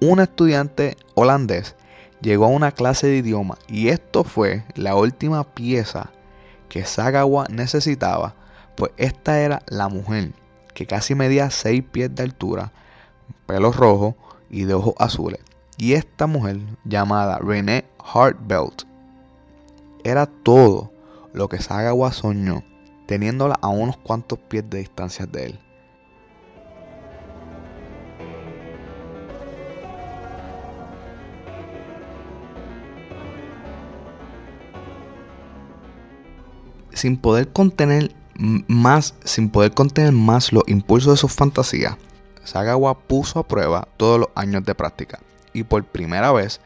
[0.00, 1.74] un estudiante holandés
[2.20, 6.10] llegó a una clase de idioma y esto fue la última pieza
[6.68, 8.34] que Sagawa necesitaba,
[8.76, 10.32] pues esta era la mujer
[10.74, 12.72] que casi medía 6 pies de altura,
[13.46, 14.14] pelo rojo
[14.50, 15.40] y de ojos azules.
[15.78, 18.82] Y esta mujer, llamada Renee Hartbelt,
[20.04, 20.92] era todo
[21.32, 22.62] lo que Sagawa soñó,
[23.06, 25.60] teniéndola a unos cuantos pies de distancia de él.
[36.96, 41.96] Sin poder contener más, sin poder contener más los impulsos de sus fantasías,
[42.44, 45.18] Sagawa puso a prueba todos los años de práctica
[45.52, 46.60] y por primera vez,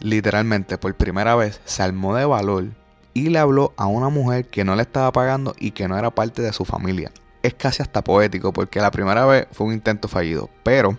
[0.00, 2.66] literalmente por primera vez, se armó de valor
[3.14, 6.10] y le habló a una mujer que no le estaba pagando y que no era
[6.10, 7.12] parte de su familia.
[7.42, 10.96] Es casi hasta poético porque la primera vez fue un intento fallido, pero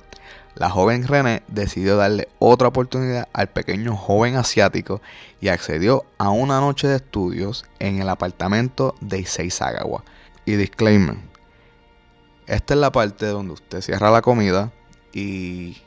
[0.56, 5.02] la joven René decidió darle otra oportunidad al pequeño joven asiático
[5.40, 10.04] y accedió a una noche de estudios en el apartamento de Issei Sagawa.
[10.46, 11.18] Y disclaimer,
[12.48, 14.72] esta es la parte donde usted cierra la comida
[15.14, 15.78] y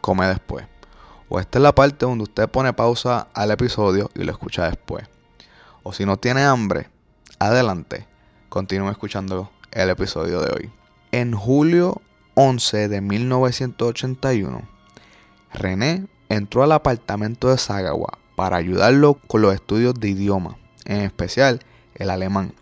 [0.00, 0.66] come después.
[1.28, 5.08] O esta es la parte donde usted pone pausa al episodio y lo escucha después.
[5.82, 6.90] O si no tiene hambre,
[7.38, 8.06] adelante,
[8.50, 10.72] continúe escuchando el episodio de hoy.
[11.10, 12.02] En julio
[12.34, 14.62] 11 de 1981,
[15.52, 21.60] René entró al apartamento de Sagawa para ayudarlo con los estudios de idioma, en especial
[21.94, 22.54] el alemán.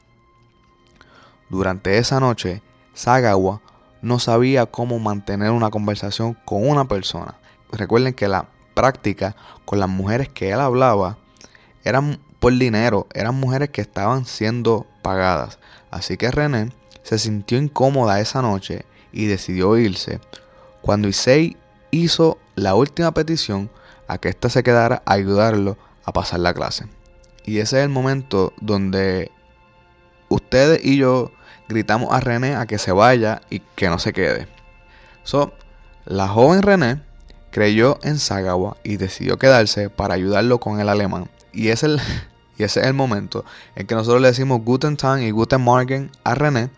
[1.49, 2.63] Durante esa noche,
[2.95, 3.61] Sagawa
[4.03, 7.37] no sabía cómo mantener una conversación con una persona.
[7.71, 11.19] Recuerden que la práctica con las mujeres que él hablaba
[11.85, 15.59] eran por dinero, eran mujeres que estaban siendo pagadas.
[15.91, 20.21] Así que René se sintió incómoda esa noche y decidió irse,
[20.83, 21.57] cuando Issei
[21.91, 23.71] hizo la última petición
[24.09, 26.87] a que ésta se quedara a ayudarlo a pasar la clase.
[27.45, 29.31] Y ese es el momento donde
[30.29, 31.31] ustedes y yo
[31.69, 34.49] gritamos a René a que se vaya y que no se quede.
[35.23, 35.53] So,
[36.05, 37.03] la joven René
[37.51, 41.29] creyó en Sagawa y decidió quedarse para ayudarlo con el alemán.
[41.53, 42.01] Y, es el,
[42.59, 43.45] y ese es el momento
[43.77, 46.71] en que nosotros le decimos Guten Tag y Guten Morgen a René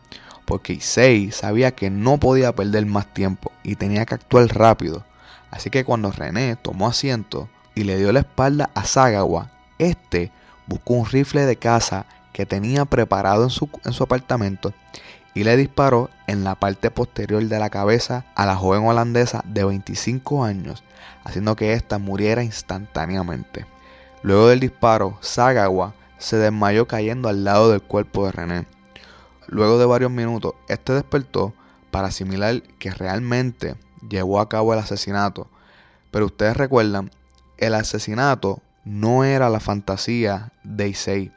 [0.44, 5.04] porque Issei sabía que no podía perder más tiempo y tenía que actuar rápido.
[5.50, 10.30] Así que cuando René tomó asiento y le dio la espalda a Sagawa, este
[10.66, 14.72] buscó un rifle de caza que tenía preparado en su, en su apartamento
[15.34, 19.64] y le disparó en la parte posterior de la cabeza a la joven holandesa de
[19.64, 20.82] 25 años,
[21.24, 23.66] haciendo que ésta muriera instantáneamente.
[24.22, 28.66] Luego del disparo, Sagawa se desmayó cayendo al lado del cuerpo de René.
[29.48, 31.54] Luego de varios minutos, este despertó
[31.90, 33.76] para asimilar que realmente
[34.08, 35.48] llevó a cabo el asesinato.
[36.10, 37.10] Pero ustedes recuerdan,
[37.58, 41.32] el asesinato no era la fantasía de Issei.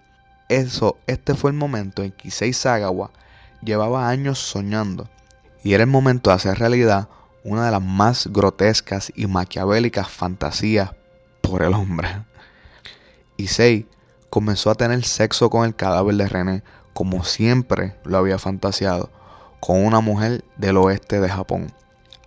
[0.50, 3.12] Eso, este fue el momento en que Issei Sagawa
[3.62, 5.10] llevaba años soñando.
[5.64, 7.10] Y era el momento de hacer realidad
[7.44, 10.92] una de las más grotescas y maquiavélicas fantasías
[11.42, 12.24] por el hombre.
[13.38, 13.88] Issei
[14.30, 16.64] comenzó a tener sexo con el cadáver de René
[16.96, 19.10] como siempre lo había fantaseado,
[19.60, 21.74] con una mujer del oeste de Japón,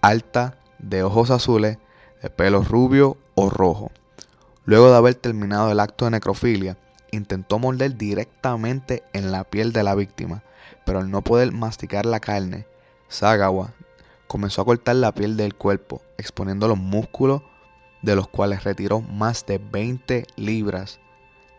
[0.03, 1.79] alta, de ojos azules,
[2.23, 3.91] de pelo rubio o rojo.
[4.67, 6.77] Luego de haber terminado el acto de necrofilia,
[7.13, 10.43] intentó morder directamente en la piel de la víctima,
[10.85, 12.67] pero al no poder masticar la carne,
[13.09, 13.73] Sagawa
[14.27, 17.41] comenzó a cortar la piel del cuerpo, exponiendo los músculos
[18.03, 21.01] de los cuales retiró más de 20 libras,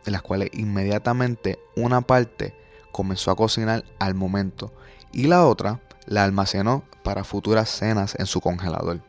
[0.06, 2.54] de las cuales inmediatamente una parte
[2.91, 4.71] comenzó a cocinar al momento
[5.12, 9.02] y la otra la almacenó para futuras cenas en su congelador.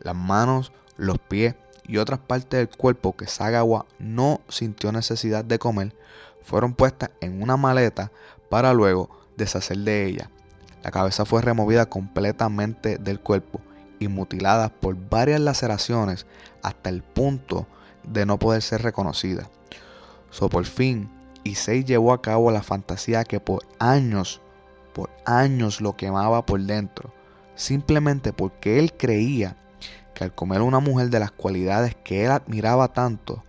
[0.00, 1.54] Las manos, los pies
[1.86, 5.94] y otras partes del cuerpo que Sagawa no sintió necesidad de comer
[6.42, 8.10] fueron puestas en una maleta
[8.48, 10.30] para luego deshacer de ella.
[10.82, 13.60] La cabeza fue removida completamente del cuerpo
[13.98, 16.26] y mutilada por varias laceraciones
[16.62, 17.66] hasta el punto
[18.04, 19.50] de no poder ser reconocida.
[20.30, 21.10] So por fin
[21.44, 24.40] Issei llevó a cabo la fantasía que por años,
[24.92, 27.12] por años lo quemaba por dentro,
[27.54, 29.56] simplemente porque él creía
[30.14, 33.42] que al comer una mujer de las cualidades que él admiraba tanto,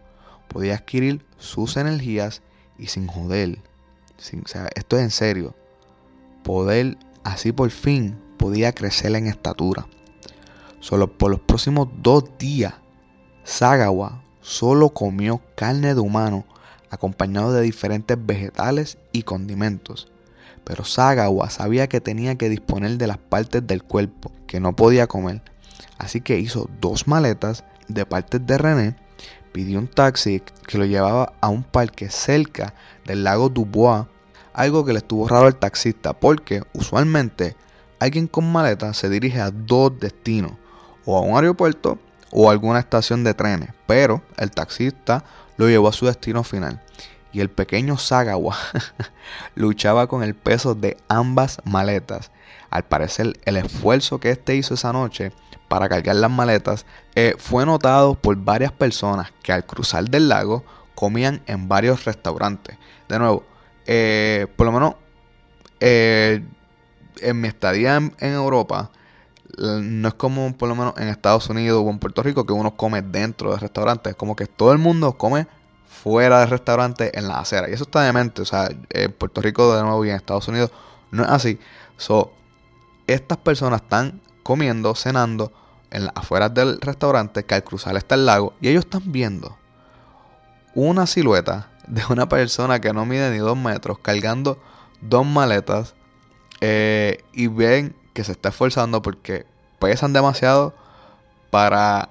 [0.47, 2.41] podía adquirir sus energías
[2.77, 3.59] y sin joder,
[4.17, 4.43] sin,
[4.75, 5.55] esto es en serio,
[6.43, 9.85] poder así por fin podía crecer en estatura.
[10.79, 12.73] Solo por los próximos dos días,
[13.43, 16.45] Sagawa solo comió carne de humano
[16.91, 20.11] acompañado de diferentes vegetales y condimentos.
[20.63, 25.07] Pero Sagawa sabía que tenía que disponer de las partes del cuerpo que no podía
[25.07, 25.41] comer,
[25.97, 28.95] así que hizo dos maletas de partes de René,
[29.51, 32.75] pidió un taxi que lo llevaba a un parque cerca
[33.05, 34.05] del lago Dubois,
[34.53, 37.55] algo que le estuvo raro al taxista porque usualmente
[37.99, 40.53] alguien con maleta se dirige a dos destinos,
[41.05, 41.97] o a un aeropuerto
[42.31, 45.23] o alguna estación de trenes, pero el taxista
[45.57, 46.81] lo llevó a su destino final.
[47.33, 48.57] Y el pequeño Sagawa
[49.55, 52.31] luchaba con el peso de ambas maletas.
[52.69, 55.31] Al parecer, el esfuerzo que este hizo esa noche
[55.67, 60.65] para cargar las maletas eh, fue notado por varias personas que al cruzar del lago
[60.95, 62.77] comían en varios restaurantes.
[63.07, 63.45] De nuevo,
[63.85, 64.95] eh, por lo menos
[65.79, 66.43] eh,
[67.21, 68.91] en mi estadía en, Europa,
[69.57, 72.75] no es como por lo menos en Estados Unidos o en Puerto Rico que uno
[72.75, 74.11] come dentro de restaurantes.
[74.11, 75.47] Es como que todo el mundo come
[75.87, 77.69] fuera del restaurante en la acera.
[77.69, 78.41] Y eso está de mente.
[78.41, 80.71] O sea, en Puerto Rico de nuevo y en Estados Unidos
[81.11, 81.59] no es así.
[81.97, 82.31] So,
[83.07, 85.51] estas personas están comiendo, cenando
[85.91, 89.57] en las afueras del restaurante que al cruzar está el lago y ellos están viendo
[90.73, 94.57] una silueta de una persona que no mide ni dos metros cargando
[95.01, 95.95] dos maletas
[96.61, 99.45] eh, y ven que se está esforzando porque
[99.79, 100.73] pesan demasiado
[101.49, 102.09] para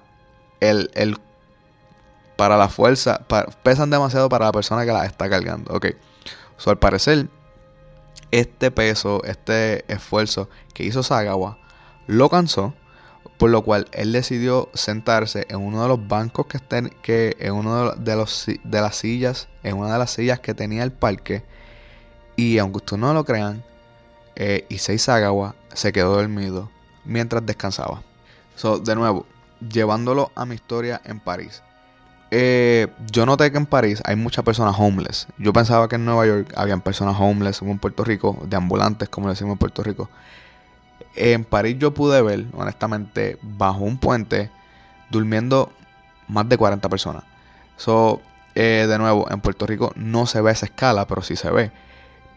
[0.61, 1.19] el, el
[2.37, 3.21] para la fuerza,
[3.63, 5.75] pesan demasiado para la persona que las está cargando.
[5.75, 5.89] Ok,
[6.67, 7.29] al parecer,
[8.31, 11.59] este peso, este esfuerzo que hizo Sagawa,
[12.07, 12.75] lo cansó,
[13.39, 17.55] por lo cual él decidió sentarse en uno de los bancos que estén, que en
[17.55, 21.43] uno de los de las sillas, en una de las sillas que tenía el parque,
[22.37, 23.65] y aunque ustedes no lo crean,
[24.37, 26.71] eh, Issei Sagawa se quedó dormido
[27.05, 28.03] mientras descansaba.
[28.55, 29.27] So, de nuevo,
[29.61, 31.63] llevándolo a mi historia en París.
[32.31, 35.27] Eh, yo noté que en París hay muchas personas homeless.
[35.39, 39.09] Yo pensaba que en Nueva York habían personas homeless, como en Puerto Rico, de ambulantes,
[39.09, 40.09] como decimos en Puerto Rico.
[41.17, 44.51] En París yo pude ver, honestamente, bajo un puente,
[45.11, 45.73] durmiendo
[46.29, 47.25] más de 40 personas.
[47.77, 48.21] So,
[48.55, 51.73] eh, de nuevo, en Puerto Rico no se ve esa escala, pero sí se ve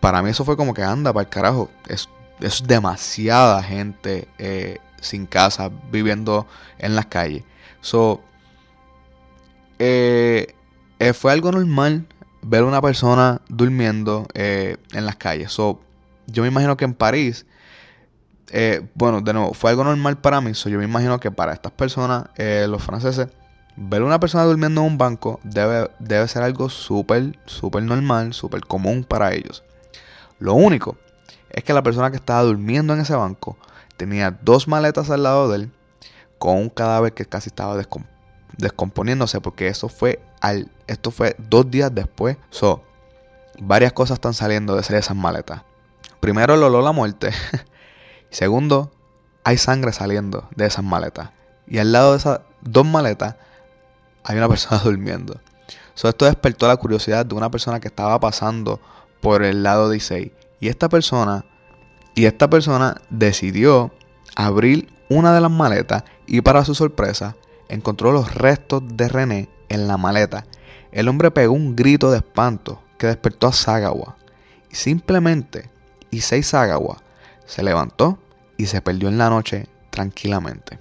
[0.03, 1.69] para mí eso fue como que anda para el carajo.
[1.87, 2.09] Es,
[2.41, 6.45] es demasiada gente eh, sin casa, viviendo
[6.77, 7.43] en las calles.
[7.79, 8.21] So,
[9.79, 10.53] eh,
[10.99, 12.05] eh, fue algo normal
[12.41, 15.53] ver una persona durmiendo en las calles.
[15.53, 15.79] So,
[16.27, 17.45] yo me imagino que en París,
[18.95, 20.53] bueno, de nuevo, fue algo normal para mí.
[20.53, 23.29] So, yo me imagino que para estas personas, los franceses,
[23.77, 28.65] ver una persona durmiendo en un banco debe, debe ser algo súper, súper normal, súper
[28.65, 29.63] común para ellos.
[30.43, 30.97] Lo único
[31.51, 33.56] es que la persona que estaba durmiendo en ese banco
[33.95, 35.71] tenía dos maletas al lado de él
[36.38, 37.82] con un cadáver que casi estaba
[38.58, 42.36] descomponiéndose porque eso fue al esto fue dos días después.
[42.49, 42.84] So,
[43.58, 45.62] varias cosas están saliendo de esas maletas.
[46.19, 47.32] Primero el olor la muerte.
[48.29, 48.91] Segundo,
[49.45, 51.29] hay sangre saliendo de esas maletas.
[51.67, 53.38] Y al lado de esas dos maletas
[54.25, 55.39] hay una persona durmiendo.
[55.93, 58.82] So, esto despertó la curiosidad de una persona que estaba pasando
[59.23, 60.33] por el lado de Issei.
[60.59, 61.45] Y esta persona,
[62.13, 63.91] y esta persona decidió
[64.36, 67.36] abrir una de las maletas y para su sorpresa
[67.69, 70.45] encontró los restos de René en la maleta.
[70.91, 74.17] El hombre pegó un grito de espanto que despertó a Sagawa.
[74.69, 75.69] Y simplemente
[76.12, 76.97] Issei Sagawa
[77.45, 78.19] se levantó
[78.57, 80.79] y se perdió en la noche tranquilamente.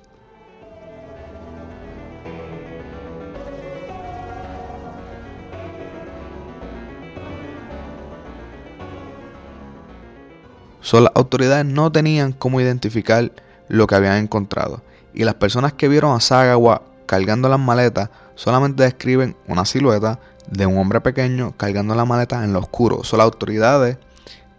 [10.93, 13.33] Las autoridades no tenían cómo identificar
[13.69, 14.83] lo que habían encontrado.
[15.15, 20.67] Y las personas que vieron a Sagawa cargando las maletas solamente describen una silueta de
[20.67, 23.05] un hombre pequeño cargando la maleta en lo oscuro.
[23.05, 23.99] So, las autoridades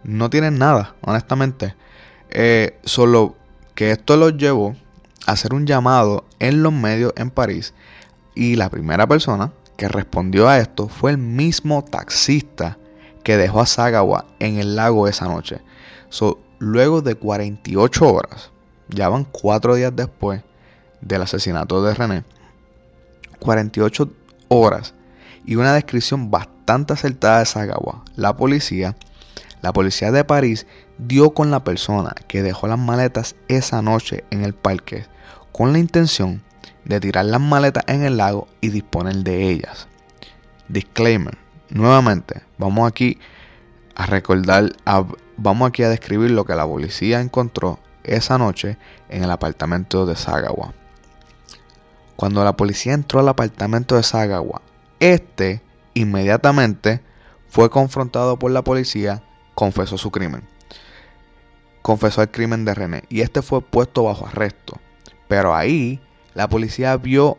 [0.02, 1.74] no tienen nada, honestamente.
[2.30, 3.36] Eh, solo
[3.74, 4.76] que esto los llevó
[5.26, 7.74] a hacer un llamado en los medios en París.
[8.34, 12.78] Y la primera persona que respondió a esto fue el mismo taxista
[13.22, 15.60] que dejó a Sagawa en el lago esa noche.
[16.58, 18.50] Luego de 48 horas,
[18.88, 20.42] ya van 4 días después
[21.00, 22.24] del asesinato de René,
[23.40, 24.10] 48
[24.48, 24.94] horas
[25.44, 28.96] y una descripción bastante acertada de Sagawa, la policía,
[29.60, 30.66] la policía de París
[30.98, 35.06] dio con la persona que dejó las maletas esa noche en el parque
[35.52, 36.42] con la intención
[36.84, 39.88] de tirar las maletas en el lago y disponer de ellas.
[40.68, 41.36] Disclaimer,
[41.70, 43.18] nuevamente, vamos aquí
[43.94, 44.72] a recordar,
[45.36, 48.76] vamos aquí a describir lo que la policía encontró esa noche
[49.08, 50.72] en el apartamento de Sagawa.
[52.16, 54.62] Cuando la policía entró al apartamento de Sagawa,
[55.00, 55.62] este
[55.94, 57.00] inmediatamente
[57.48, 59.22] fue confrontado por la policía,
[59.54, 60.42] confesó su crimen.
[61.82, 64.80] Confesó el crimen de René y este fue puesto bajo arresto.
[65.28, 66.00] Pero ahí
[66.34, 67.38] la policía vio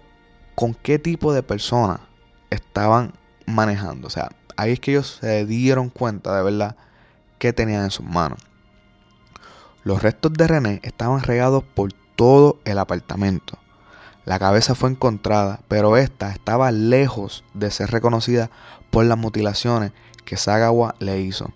[0.55, 1.99] con qué tipo de personas
[2.49, 3.13] estaban
[3.45, 4.07] manejando.
[4.07, 6.75] O sea, ahí es que ellos se dieron cuenta de verdad
[7.45, 8.39] que tenían en sus manos.
[9.83, 13.59] Los restos de René estaban regados por todo el apartamento.
[14.25, 18.49] La cabeza fue encontrada, pero esta estaba lejos de ser reconocida
[18.89, 19.91] por las mutilaciones
[20.25, 21.53] que Sagawa le hizo.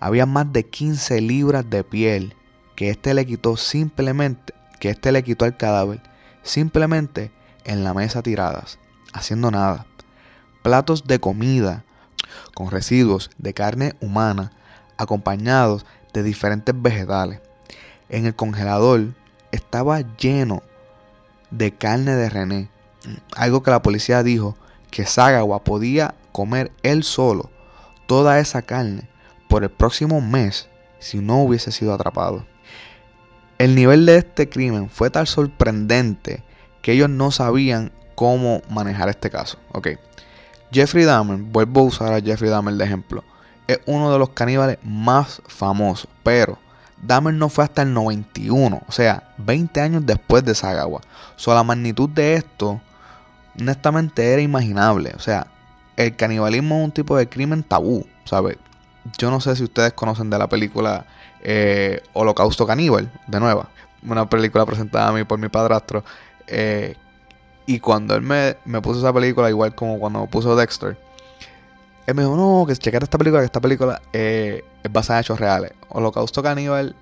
[0.00, 2.34] Había más de 15 libras de piel
[2.74, 6.02] que este le quitó simplemente, que este le quitó al cadáver
[6.42, 7.30] simplemente
[7.64, 8.80] en la mesa tiradas,
[9.12, 9.86] haciendo nada.
[10.62, 11.84] Platos de comida
[12.54, 14.50] con residuos de carne humana
[15.02, 17.40] acompañados de diferentes vegetales.
[18.08, 19.14] En el congelador
[19.50, 20.62] estaba lleno
[21.50, 22.68] de carne de René.
[23.36, 24.56] Algo que la policía dijo
[24.90, 27.50] que Sagawa podía comer él solo
[28.06, 29.08] toda esa carne
[29.48, 32.46] por el próximo mes si no hubiese sido atrapado.
[33.58, 36.42] El nivel de este crimen fue tan sorprendente
[36.80, 39.58] que ellos no sabían cómo manejar este caso.
[40.72, 43.24] Jeffrey Dahmer, vuelvo a usar a Jeffrey Dahmer de ejemplo,
[43.72, 46.58] es uno de los caníbales más famosos, pero
[47.02, 51.00] Dahmer no fue hasta el 91, o sea, 20 años después de Sagawa.
[51.36, 52.80] So, la magnitud de esto,
[53.58, 55.12] honestamente, era imaginable.
[55.16, 55.48] O sea,
[55.96, 58.56] el canibalismo es un tipo de crimen tabú, ¿sabes?
[59.18, 61.06] Yo no sé si ustedes conocen de la película
[61.42, 63.68] eh, Holocausto Caníbal, de nueva.
[64.06, 66.04] Una película presentada a mí por mi padrastro.
[66.46, 66.94] Eh,
[67.66, 70.96] y cuando él me, me, puso esa película, igual como cuando puso Dexter,
[72.06, 75.22] él me dijo, no, que chequeate esta película, que esta película eh, es basada en
[75.22, 75.72] hechos reales.
[75.88, 76.96] Holocausto Caníbal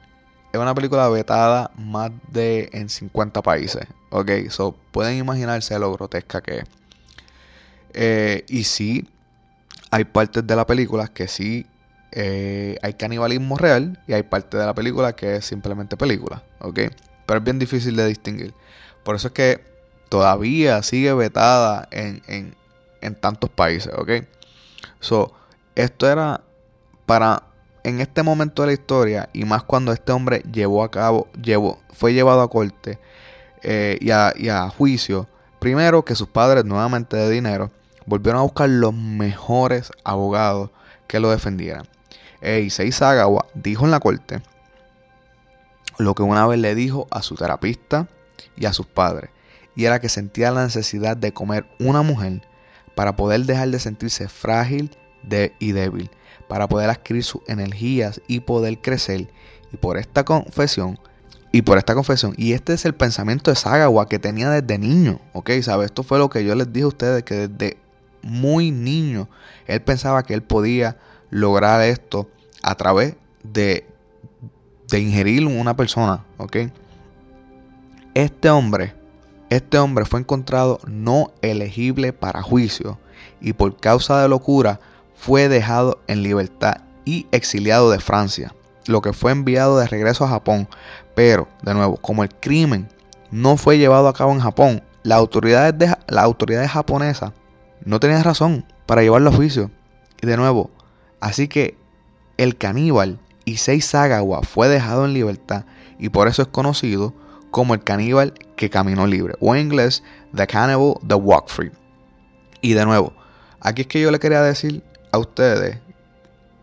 [0.52, 3.86] es una película vetada más de en 50 países.
[4.10, 6.64] Ok, so pueden imaginarse lo grotesca que es.
[7.92, 9.08] Eh, y sí,
[9.90, 11.66] hay partes de la película que sí
[12.12, 16.42] eh, hay canibalismo real y hay partes de la película que es simplemente película.
[16.60, 16.80] Ok,
[17.26, 18.52] pero es bien difícil de distinguir.
[19.04, 19.64] Por eso es que
[20.08, 22.54] todavía sigue vetada en, en,
[23.00, 23.92] en tantos países.
[23.96, 24.10] Ok.
[25.00, 25.32] So,
[25.74, 26.42] esto era
[27.06, 27.42] para
[27.82, 31.80] en este momento de la historia y más cuando este hombre llevó a cabo, llevó,
[31.92, 32.98] fue llevado a corte
[33.62, 35.28] eh, y, a, juicio.
[35.58, 37.70] Primero que sus padres, nuevamente de dinero,
[38.06, 40.70] volvieron a buscar los mejores abogados
[41.06, 41.86] que lo defendieran.
[42.40, 44.40] E Issei Sagawa dijo en la corte
[45.98, 48.08] lo que una vez le dijo a su terapista
[48.56, 49.30] y a sus padres,
[49.76, 52.40] y era que sentía la necesidad de comer una mujer
[53.00, 54.90] para poder dejar de sentirse frágil
[55.58, 56.10] y débil,
[56.48, 59.32] para poder adquirir sus energías y poder crecer.
[59.72, 60.98] Y por esta confesión,
[61.50, 65.18] y por esta confesión, y este es el pensamiento de Sagawa que tenía desde niño,
[65.32, 65.48] ¿ok?
[65.62, 65.86] ¿Sabes?
[65.86, 67.78] Esto fue lo que yo les dije a ustedes, que desde
[68.20, 69.30] muy niño
[69.66, 70.98] él pensaba que él podía
[71.30, 72.28] lograr esto
[72.62, 73.86] a través de,
[74.88, 76.56] de ingerir una persona, ¿ok?
[78.12, 78.99] Este hombre
[79.50, 82.98] este hombre fue encontrado no elegible para juicio
[83.40, 84.80] y por causa de locura
[85.16, 88.54] fue dejado en libertad y exiliado de Francia,
[88.86, 90.68] lo que fue enviado de regreso a Japón.
[91.16, 92.88] Pero, de nuevo, como el crimen
[93.30, 97.32] no fue llevado a cabo en Japón, las autoridades, de, las autoridades japonesas
[97.84, 99.70] no tenían razón para llevarlo a juicio.
[100.22, 100.70] Y de nuevo,
[101.20, 101.76] así que
[102.36, 105.64] el caníbal Issei Sagawa fue dejado en libertad
[105.98, 107.14] y por eso es conocido
[107.50, 110.02] como el caníbal que caminó libre, o en inglés,
[110.34, 111.72] The Cannibal The Walk Free.
[112.60, 113.12] Y de nuevo,
[113.60, 114.82] aquí es que yo le quería decir
[115.12, 115.78] a ustedes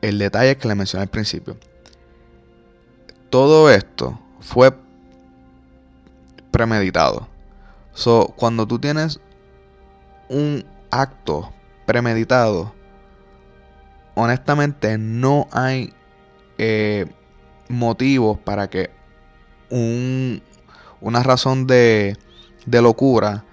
[0.02, 1.58] el detalle que le mencioné al principio.
[3.30, 4.72] Todo esto fue
[6.52, 7.28] premeditado.
[7.94, 9.20] So, cuando tú tienes
[10.30, 11.52] un acto
[11.86, 12.74] premeditado,
[14.16, 15.94] honestamente no hay
[16.58, 17.06] eh,
[17.70, 18.90] motivos para que
[19.70, 20.42] un,
[21.02, 22.18] una razón de,
[22.66, 23.44] de locura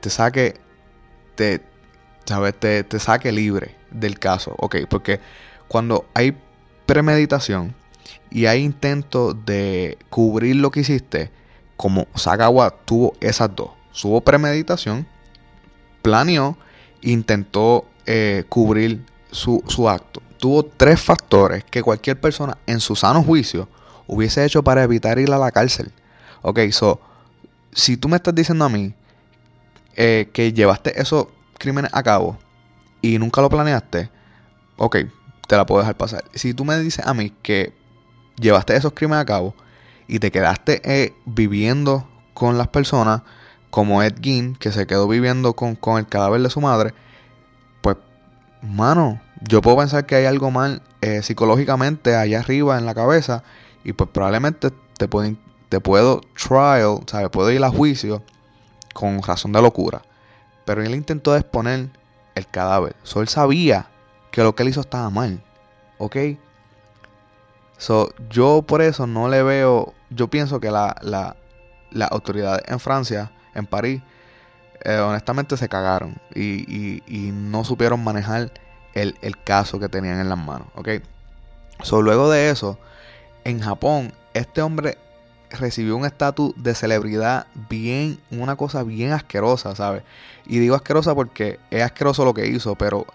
[0.00, 0.56] te saque,
[1.34, 1.62] te,
[2.24, 2.54] ¿sabes?
[2.58, 4.56] Te, te saque libre del caso.
[4.88, 5.20] Porque
[5.68, 6.36] cuando hay
[6.86, 7.74] premeditación
[8.30, 11.30] y hay intento de cubrir lo que hiciste,
[11.76, 13.70] como Sagawa tuvo esas dos.
[14.02, 15.06] Hubo premeditación,
[16.02, 16.56] planeó,
[17.00, 20.20] intentó eh, cubrir su, su, acto.
[20.38, 23.68] Tuvo tres factores que cualquier persona en su sano juicio
[24.06, 25.90] hubiese hecho para evitar ir a la cárcel.
[26.48, 27.00] Ok, so,
[27.72, 28.94] si tú me estás diciendo a mí
[29.96, 31.26] eh, que llevaste esos
[31.58, 32.38] crímenes a cabo
[33.02, 34.10] y nunca lo planeaste,
[34.76, 34.96] ok,
[35.48, 36.24] te la puedo dejar pasar.
[36.34, 37.72] Si tú me dices a mí que
[38.36, 39.56] llevaste esos crímenes a cabo
[40.06, 43.22] y te quedaste eh, viviendo con las personas,
[43.70, 46.94] como Ed Gein, que se quedó viviendo con, con el cadáver de su madre,
[47.80, 47.96] pues,
[48.62, 53.42] mano, yo puedo pensar que hay algo mal eh, psicológicamente allá arriba en la cabeza
[53.82, 55.38] y pues probablemente te, pueden,
[55.68, 57.28] te puedo trial, ¿sabes?
[57.30, 58.22] Puedo ir a juicio
[58.94, 60.02] con razón de locura.
[60.64, 61.90] Pero él intentó exponer
[62.34, 62.96] el cadáver.
[63.02, 63.86] So, él sabía
[64.30, 65.42] que lo que él hizo estaba mal.
[65.98, 66.16] ¿Ok?
[67.78, 69.94] So, yo por eso no le veo.
[70.10, 71.36] Yo pienso que la, la,
[71.90, 74.02] la autoridad en Francia, en París,
[74.84, 78.52] eh, honestamente se cagaron y, y, no supieron manejar
[78.94, 80.68] el, el, caso que tenían en las manos.
[80.74, 80.88] ¿Ok?
[81.82, 82.78] So, luego de eso,
[83.44, 84.96] en Japón, este hombre
[85.56, 90.02] recibió un estatus de celebridad bien, una cosa bien asquerosa, ¿sabes?
[90.46, 93.06] Y digo asquerosa porque es asqueroso lo que hizo, pero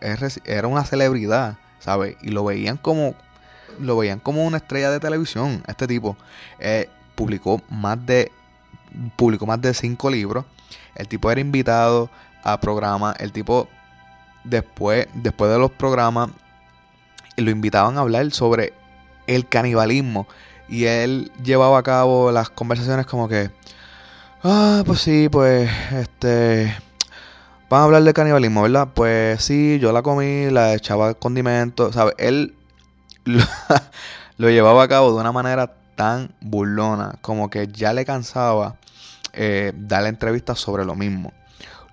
[0.45, 2.17] era una celebridad, ¿sabes?
[2.21, 3.15] Y lo veían como,
[3.79, 6.17] lo veían como una estrella de televisión, este tipo.
[6.59, 8.31] Eh, publicó más de,
[9.15, 10.45] publicó más de cinco libros.
[10.95, 12.09] El tipo era invitado
[12.43, 13.67] a programas, el tipo
[14.43, 16.29] después, después de los programas,
[17.37, 18.73] lo invitaban a hablar sobre
[19.27, 20.27] el canibalismo
[20.67, 23.51] y él llevaba a cabo las conversaciones como que,
[24.43, 26.75] ah, pues sí, pues, este,
[27.69, 28.89] van a hablar de canibalismo, ¿verdad?
[28.93, 32.15] Pues sí, yo la comí, la echaba condimento, ¿sabes?
[32.17, 32.55] Él
[34.37, 38.75] lo, llevaba a cabo de una manera tan burlona, como que ya le cansaba
[39.33, 41.33] eh, darle entrevistas sobre lo mismo.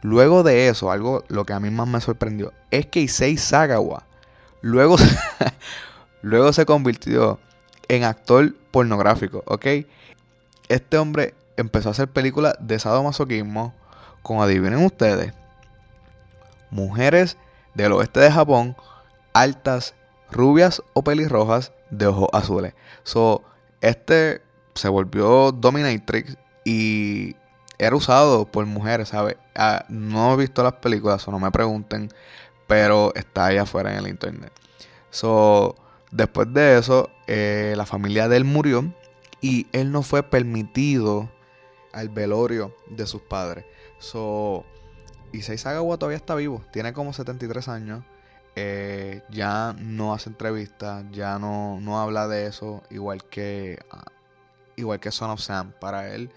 [0.03, 4.05] Luego de eso, algo lo que a mí más me sorprendió es que Issei Sagawa
[4.61, 4.97] luego,
[6.23, 7.39] luego se convirtió
[7.89, 9.67] en actor pornográfico, ¿ok?
[10.69, 13.75] Este hombre empezó a hacer películas de sadomasoquismo
[14.23, 15.33] con, adivinen ustedes,
[16.71, 17.37] mujeres
[17.75, 18.77] del oeste de Japón,
[19.33, 19.95] altas,
[20.31, 22.75] rubias o pelirrojas de ojos azules.
[23.05, 23.43] So,
[23.81, 24.43] este
[24.75, 27.35] se volvió dominatrix y
[27.79, 29.37] era usado por mujeres, ¿sabes?
[29.55, 32.11] Ah, no he visto las películas, o no me pregunten,
[32.67, 34.53] pero está ahí afuera en el internet.
[35.11, 35.77] So,
[36.11, 38.93] Después de eso, eh, la familia de él murió
[39.41, 41.31] y él no fue permitido
[41.93, 43.65] al velorio de sus padres.
[43.99, 44.65] So,
[45.33, 48.05] Issei Sagawa todavía está vivo, tiene como 73 años.
[48.57, 54.11] Eh, ya no hace entrevistas, ya no, no habla de eso, igual que, ah,
[54.77, 55.73] igual que Son of Sam.
[55.81, 56.31] Para él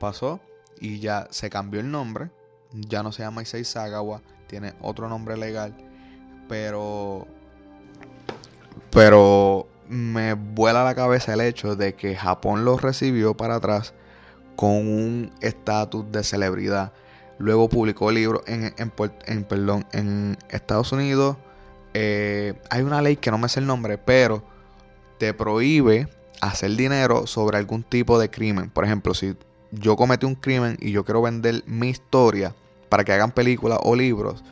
[0.00, 0.40] pasó
[0.80, 2.30] y ya se cambió el nombre.
[2.72, 5.74] Ya no se llama Issei Sagawa, tiene otro nombre legal.
[6.48, 7.26] Pero
[8.94, 13.92] pero me vuela la cabeza el hecho de que Japón lo recibió para atrás
[14.54, 16.92] con un estatus de celebridad.
[17.38, 21.36] Luego publicó libros en, en, perdón, en Estados Unidos.
[21.92, 24.44] Eh, hay una ley que no me sé el nombre, pero
[25.18, 26.08] te prohíbe
[26.40, 28.70] hacer dinero sobre algún tipo de crimen.
[28.70, 29.34] Por ejemplo, si
[29.72, 32.54] yo cometí un crimen y yo quiero vender mi historia
[32.88, 34.44] para que hagan películas o libros,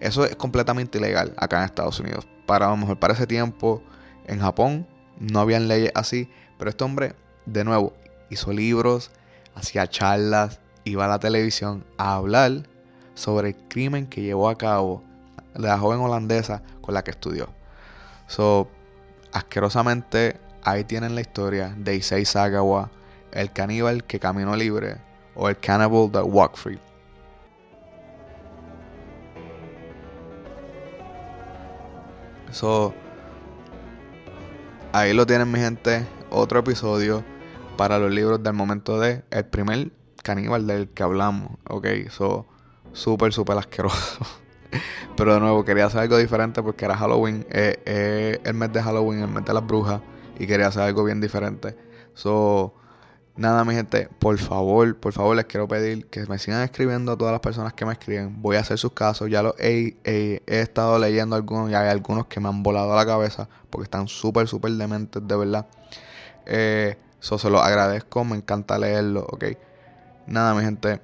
[0.00, 2.26] eso es completamente ilegal acá en Estados Unidos.
[2.46, 3.82] Para lo mejor para ese tiempo
[4.26, 4.86] en Japón
[5.18, 7.14] no habían leyes así, pero este hombre
[7.46, 7.92] de nuevo
[8.30, 9.10] hizo libros,
[9.54, 12.66] hacía charlas, iba a la televisión a hablar
[13.14, 15.04] sobre el crimen que llevó a cabo
[15.54, 17.48] la joven holandesa con la que estudió.
[18.26, 18.68] So,
[19.32, 22.90] asquerosamente ahí tienen la historia de Issei Sagawa,
[23.32, 24.96] el caníbal que caminó libre
[25.34, 26.78] o el cannibal that walked free.
[32.52, 32.92] So,
[34.92, 36.06] ahí lo tienen, mi gente.
[36.30, 37.24] Otro episodio
[37.76, 39.92] para los libros del momento de el primer
[40.22, 41.52] caníbal del que hablamos.
[41.68, 42.46] Ok, so,
[42.92, 44.26] súper, súper asqueroso.
[45.16, 47.46] Pero de nuevo, quería hacer algo diferente porque era Halloween.
[47.50, 50.02] Eh, eh, el mes de Halloween, el mes de las brujas.
[50.38, 51.76] Y quería hacer algo bien diferente.
[52.14, 52.74] So,
[53.36, 57.16] Nada, mi gente, por favor, por favor, les quiero pedir que me sigan escribiendo a
[57.16, 58.42] todas las personas que me escriben.
[58.42, 59.30] Voy a hacer sus casos.
[59.30, 62.96] Ya lo he, he, estado leyendo algunos y hay algunos que me han volado a
[62.96, 65.66] la cabeza porque están súper, súper dementes, de verdad.
[66.44, 69.44] Eh, se los agradezco, me encanta leerlo, ok.
[70.26, 71.00] Nada, mi gente,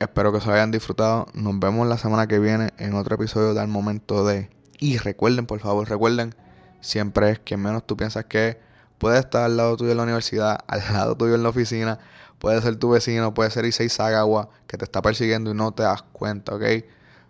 [0.00, 1.28] espero que se hayan disfrutado.
[1.34, 4.50] Nos vemos la semana que viene en otro episodio del momento de.
[4.80, 6.34] Y recuerden, por favor, recuerden,
[6.80, 8.60] siempre es quien menos tú piensas que
[8.98, 11.98] Puede estar al lado tuyo en la universidad, al lado tuyo en la oficina,
[12.38, 15.84] puede ser tu vecino, puede ser Issei Sagawa que te está persiguiendo y no te
[15.84, 16.62] das cuenta, ¿ok?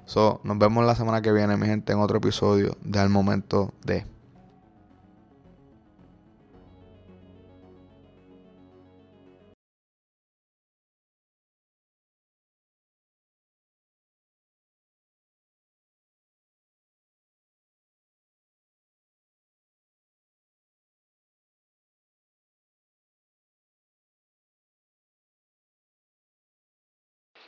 [0.07, 3.75] So, nos vemos la semana que viene, mi gente, en otro episodio de Al Momento
[3.85, 4.07] de...